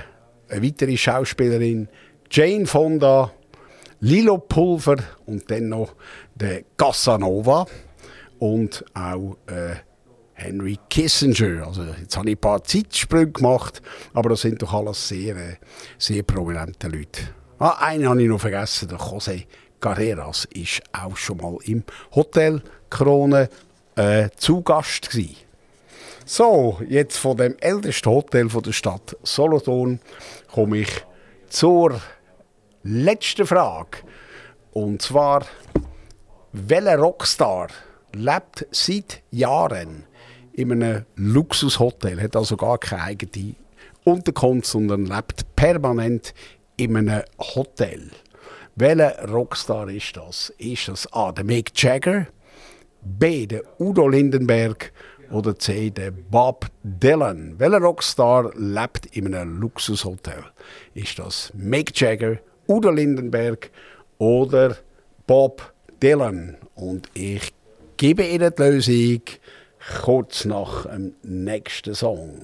eine 0.48 0.62
weitere 0.62 0.96
Schauspielerin, 0.96 1.88
Jane 2.30 2.66
Fonda, 2.66 3.32
Lilo 4.00 4.38
Pulver 4.38 4.96
und 5.26 5.50
dann 5.50 5.68
noch 5.68 5.94
der 6.34 6.62
Casanova 6.76 7.66
und 8.38 8.84
auch 8.94 9.36
äh, 9.46 9.76
Henry 10.34 10.78
Kissinger. 10.90 11.66
Also 11.66 11.84
jetzt 12.00 12.16
habe 12.16 12.30
ich 12.30 12.36
ein 12.36 12.40
paar 12.40 12.64
Zeitsprünge 12.64 13.30
gemacht, 13.30 13.80
aber 14.12 14.30
das 14.30 14.40
sind 14.40 14.60
doch 14.60 14.72
alles 14.72 15.08
sehr, 15.08 15.36
äh, 15.36 15.56
sehr 15.98 16.22
prominente 16.24 16.88
Leute. 16.88 17.22
Ah, 17.58 17.76
einen 17.86 18.08
habe 18.08 18.20
ich 18.20 18.28
noch 18.28 18.40
vergessen, 18.40 18.88
der 18.88 18.98
José 18.98 19.46
Carreras 19.82 20.46
ist 20.54 20.80
auch 20.92 21.16
schon 21.16 21.38
mal 21.38 21.56
im 21.64 21.82
Hotel 22.14 22.62
Krone 22.88 23.50
äh, 23.96 24.30
zu 24.36 24.62
Gast 24.62 25.10
gewesen. 25.10 25.36
So, 26.24 26.80
jetzt 26.88 27.18
von 27.18 27.36
dem 27.36 27.56
ältesten 27.58 28.08
Hotel 28.08 28.48
der 28.48 28.72
Stadt 28.72 29.16
Solothurn 29.24 30.00
komme 30.52 30.78
ich 30.78 31.04
zur 31.48 32.00
letzten 32.84 33.44
Frage. 33.44 33.98
Und 34.72 35.02
zwar, 35.02 35.44
welcher 36.52 36.98
Rockstar 36.98 37.68
lebt 38.14 38.66
seit 38.70 39.22
Jahren 39.32 40.04
in 40.52 40.70
einem 40.70 41.06
Luxushotel, 41.16 42.22
hat 42.22 42.36
also 42.36 42.56
gar 42.56 42.78
keine 42.78 43.02
eigene 43.02 43.56
Unterkunft, 44.04 44.66
sondern 44.66 45.06
lebt 45.06 45.56
permanent 45.56 46.34
in 46.76 46.96
einem 46.96 47.22
Hotel? 47.38 48.12
Welcher 48.74 49.28
Rockstar 49.28 49.90
ist 49.90 50.16
das? 50.16 50.50
Ist 50.56 50.88
das 50.88 51.12
A, 51.12 51.30
der 51.30 51.44
Mick 51.44 51.70
Jagger, 51.74 52.28
B, 53.02 53.46
der 53.46 53.62
Udo 53.78 54.08
Lindenberg 54.08 54.92
oder 55.30 55.58
C, 55.58 55.90
der 55.90 56.10
Bob 56.10 56.70
Dylan? 56.82 57.58
Welcher 57.58 57.80
Rockstar 57.80 58.50
lebt 58.56 59.14
in 59.14 59.34
einem 59.34 59.60
Luxushotel? 59.60 60.44
Ist 60.94 61.18
das 61.18 61.52
Mick 61.54 62.00
Jagger, 62.00 62.38
Udo 62.66 62.90
Lindenberg 62.90 63.70
oder 64.16 64.78
Bob 65.26 65.74
Dylan? 66.02 66.56
Und 66.74 67.10
ich 67.12 67.52
gebe 67.98 68.24
Ihnen 68.24 68.54
die 68.56 68.62
Lösung 68.62 69.22
kurz 70.00 70.46
nach 70.46 70.86
dem 70.86 71.12
nächsten 71.22 71.94
Song. 71.94 72.40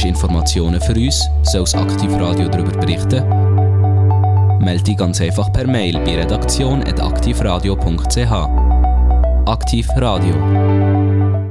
Hast 0.00 0.06
Informationen 0.06 0.80
für 0.80 0.94
uns? 0.94 1.28
Soll 1.42 1.60
das 1.60 1.74
Aktiv 1.74 2.10
Radio 2.14 2.48
darüber 2.48 2.70
berichten? 2.70 3.22
Melde 4.58 4.82
dich 4.82 4.96
ganz 4.96 5.20
einfach 5.20 5.52
per 5.52 5.66
Mail 5.66 5.98
bei 5.98 6.16
redaktion.aktivradio.ch. 6.16 8.32
Aktiv 9.44 9.86
Radio. 9.96 11.49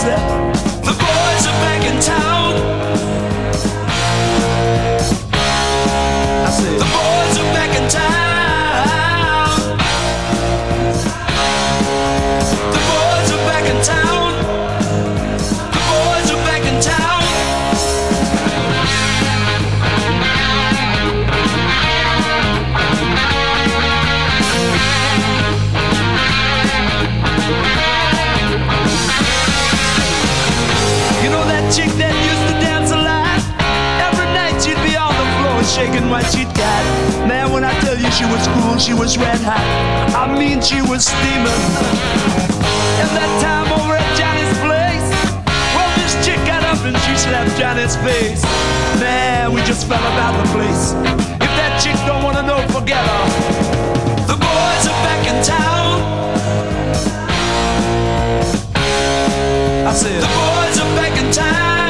The 0.00 0.92
boys 0.92 1.46
are 1.46 1.58
back 1.60 1.84
in 1.84 2.00
town. 2.00 2.67
What 36.08 36.24
she'd 36.32 36.48
got. 36.56 36.82
Man, 37.28 37.52
when 37.52 37.64
I 37.64 37.72
tell 37.80 37.96
you 37.96 38.10
she 38.10 38.24
was 38.24 38.46
cool, 38.56 38.78
she 38.78 38.94
was 38.94 39.16
red 39.18 39.40
hot. 39.40 39.60
I 40.16 40.26
mean, 40.32 40.60
she 40.60 40.80
was 40.80 41.04
steaming. 41.04 41.62
And 43.00 43.10
that 43.12 43.30
time 43.44 43.68
over 43.76 43.94
at 43.94 44.10
Johnny's 44.16 44.56
place, 44.64 45.06
well, 45.76 45.90
this 46.00 46.16
chick 46.24 46.40
got 46.48 46.64
up 46.64 46.80
and 46.84 46.96
she 47.04 47.12
slapped 47.16 47.56
Johnny's 47.60 47.96
face. 48.00 48.42
Man, 48.98 49.52
we 49.52 49.60
just 49.62 49.86
fell 49.86 50.02
about 50.16 50.34
the 50.40 50.48
place. 50.52 50.92
If 51.44 51.52
that 51.60 51.80
chick 51.82 51.96
don't 52.08 52.24
wanna 52.24 52.42
know, 52.42 52.60
forget 52.72 53.04
her. 53.04 53.24
The 54.26 54.36
boys 54.36 54.84
are 54.88 55.00
back 55.04 55.22
in 55.28 55.36
town. 55.44 55.88
I 59.86 59.92
said, 59.92 60.22
the 60.22 60.32
boys 60.32 60.76
are 60.80 60.92
back 60.96 61.14
in 61.22 61.30
town. 61.32 61.87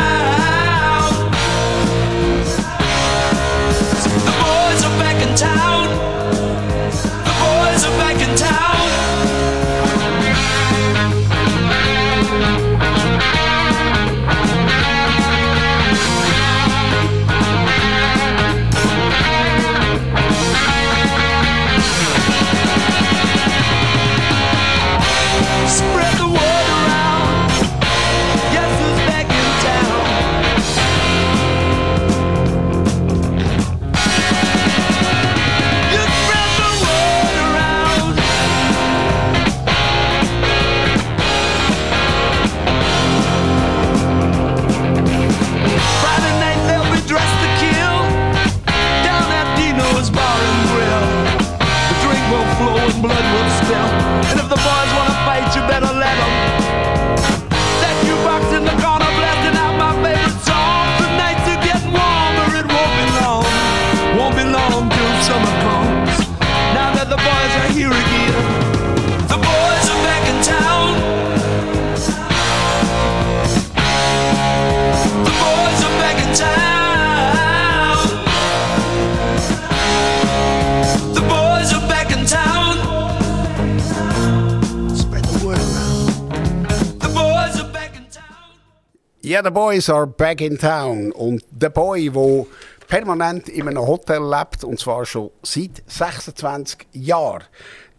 Ja, 89.38 89.44
the 89.44 89.50
Boys 89.52 89.88
are 89.88 90.04
back 90.04 90.40
in 90.40 90.58
town. 90.58 91.12
Und 91.12 91.44
der 91.52 91.70
Boy, 91.70 92.10
der 92.10 92.44
permanent 92.88 93.48
in 93.48 93.68
einem 93.68 93.86
Hotel 93.86 94.20
lebt, 94.20 94.64
und 94.64 94.80
zwar 94.80 95.06
schon 95.06 95.30
seit 95.44 95.80
26 95.86 96.88
Jahren. 96.94 97.44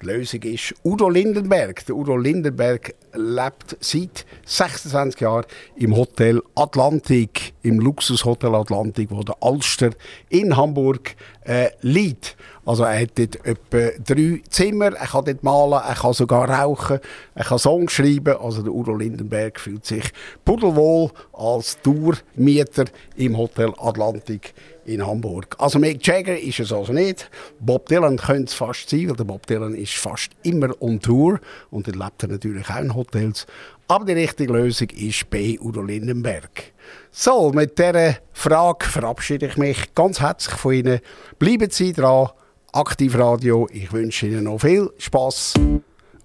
Die 0.01 0.05
Lösung 0.05 0.41
ist 0.41 0.75
Udo 0.83 1.07
Lindenberg. 1.07 1.85
Der 1.85 1.95
Udo 1.95 2.17
Lindenberg 2.17 2.93
lebt 3.13 3.77
seit 3.79 4.25
26 4.45 5.21
Jahren 5.21 5.45
im 5.77 5.95
Hotel 5.95 6.41
Atlantik, 6.55 7.53
im 7.61 7.79
Luxushotel 7.79 8.53
Atlantik, 8.53 9.09
wo 9.09 9.23
der 9.23 9.37
Alster 9.39 9.91
in 10.27 10.57
Hamburg 10.57 11.15
äh, 11.45 11.69
liegt. 11.79 12.35
Also 12.69 12.83
er 12.83 13.01
hat 13.01 13.17
dort 13.17 13.43
etwa 13.47 13.89
drei 14.05 14.43
Zimmer, 14.47 14.93
er 14.93 15.07
kann 15.07 15.25
dort 15.25 15.41
malen, 15.41 15.81
er 15.83 15.95
kann 15.95 16.13
sogar 16.13 16.47
rauchen, 16.47 16.99
er 17.33 17.43
kann 17.43 17.57
Songs 17.57 17.91
schreiben. 17.91 18.37
Also 18.37 18.61
der 18.61 18.71
Udo 18.71 18.95
Lindenberg 18.95 19.59
fühlt 19.59 19.87
sich 19.87 20.03
pudelwohl 20.45 21.09
als 21.33 21.79
Tourmieter 21.81 22.85
im 23.15 23.35
Hotel 23.35 23.73
Atlantik 23.79 24.53
in 24.85 25.03
Hamburg. 25.03 25.55
Also 25.57 25.79
Mick 25.79 26.05
Jagger 26.05 26.39
ist 26.39 26.59
es 26.59 26.71
also 26.71 26.93
nicht. 26.93 27.27
Bob 27.59 27.87
Dylan 27.87 28.17
könnte 28.17 28.49
es 28.49 28.53
fast 28.53 28.87
sein, 28.87 29.09
weil 29.09 29.15
der 29.15 29.23
Bob 29.23 29.47
Dylan 29.47 29.73
ist 29.73 29.95
fast 29.95 30.33
immer 30.43 30.69
on 30.79 30.99
Tour 30.99 31.39
und 31.71 31.87
er 31.87 31.95
lebt 31.95 32.21
natürlich 32.21 32.69
auch 32.69 32.81
in 32.81 32.93
Hotels. 32.93 33.47
Aber 33.87 34.05
die 34.05 34.13
richtige 34.13 34.53
Lösung 34.53 34.89
ist 34.91 35.27
bei 35.31 35.57
Udo 35.59 35.81
Lindenberg. 35.81 36.71
So, 37.09 37.51
mit 37.51 37.79
dieser 37.79 38.17
Frage 38.31 38.85
verabschiede 38.85 39.47
ich 39.47 39.57
mich 39.57 39.95
ganz 39.95 40.21
herzlich 40.21 40.55
von 40.55 40.73
Ihnen. 40.73 40.99
Bleiben 41.39 41.71
Sie 41.71 41.93
dran. 41.93 42.29
Aktiv 42.71 43.17
Radio. 43.17 43.67
Ich 43.71 43.91
wünsche 43.91 44.27
Ihnen 44.27 44.43
noch 44.43 44.59
viel 44.59 44.89
Spaß 44.97 45.55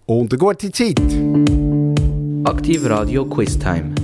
und 0.06 0.32
eine 0.32 0.38
gute 0.38 0.70
Zeit. 0.70 1.00
Aktiv 2.44 2.84
Radio 2.84 3.24
Quiz 3.24 3.58
Time. 3.58 3.94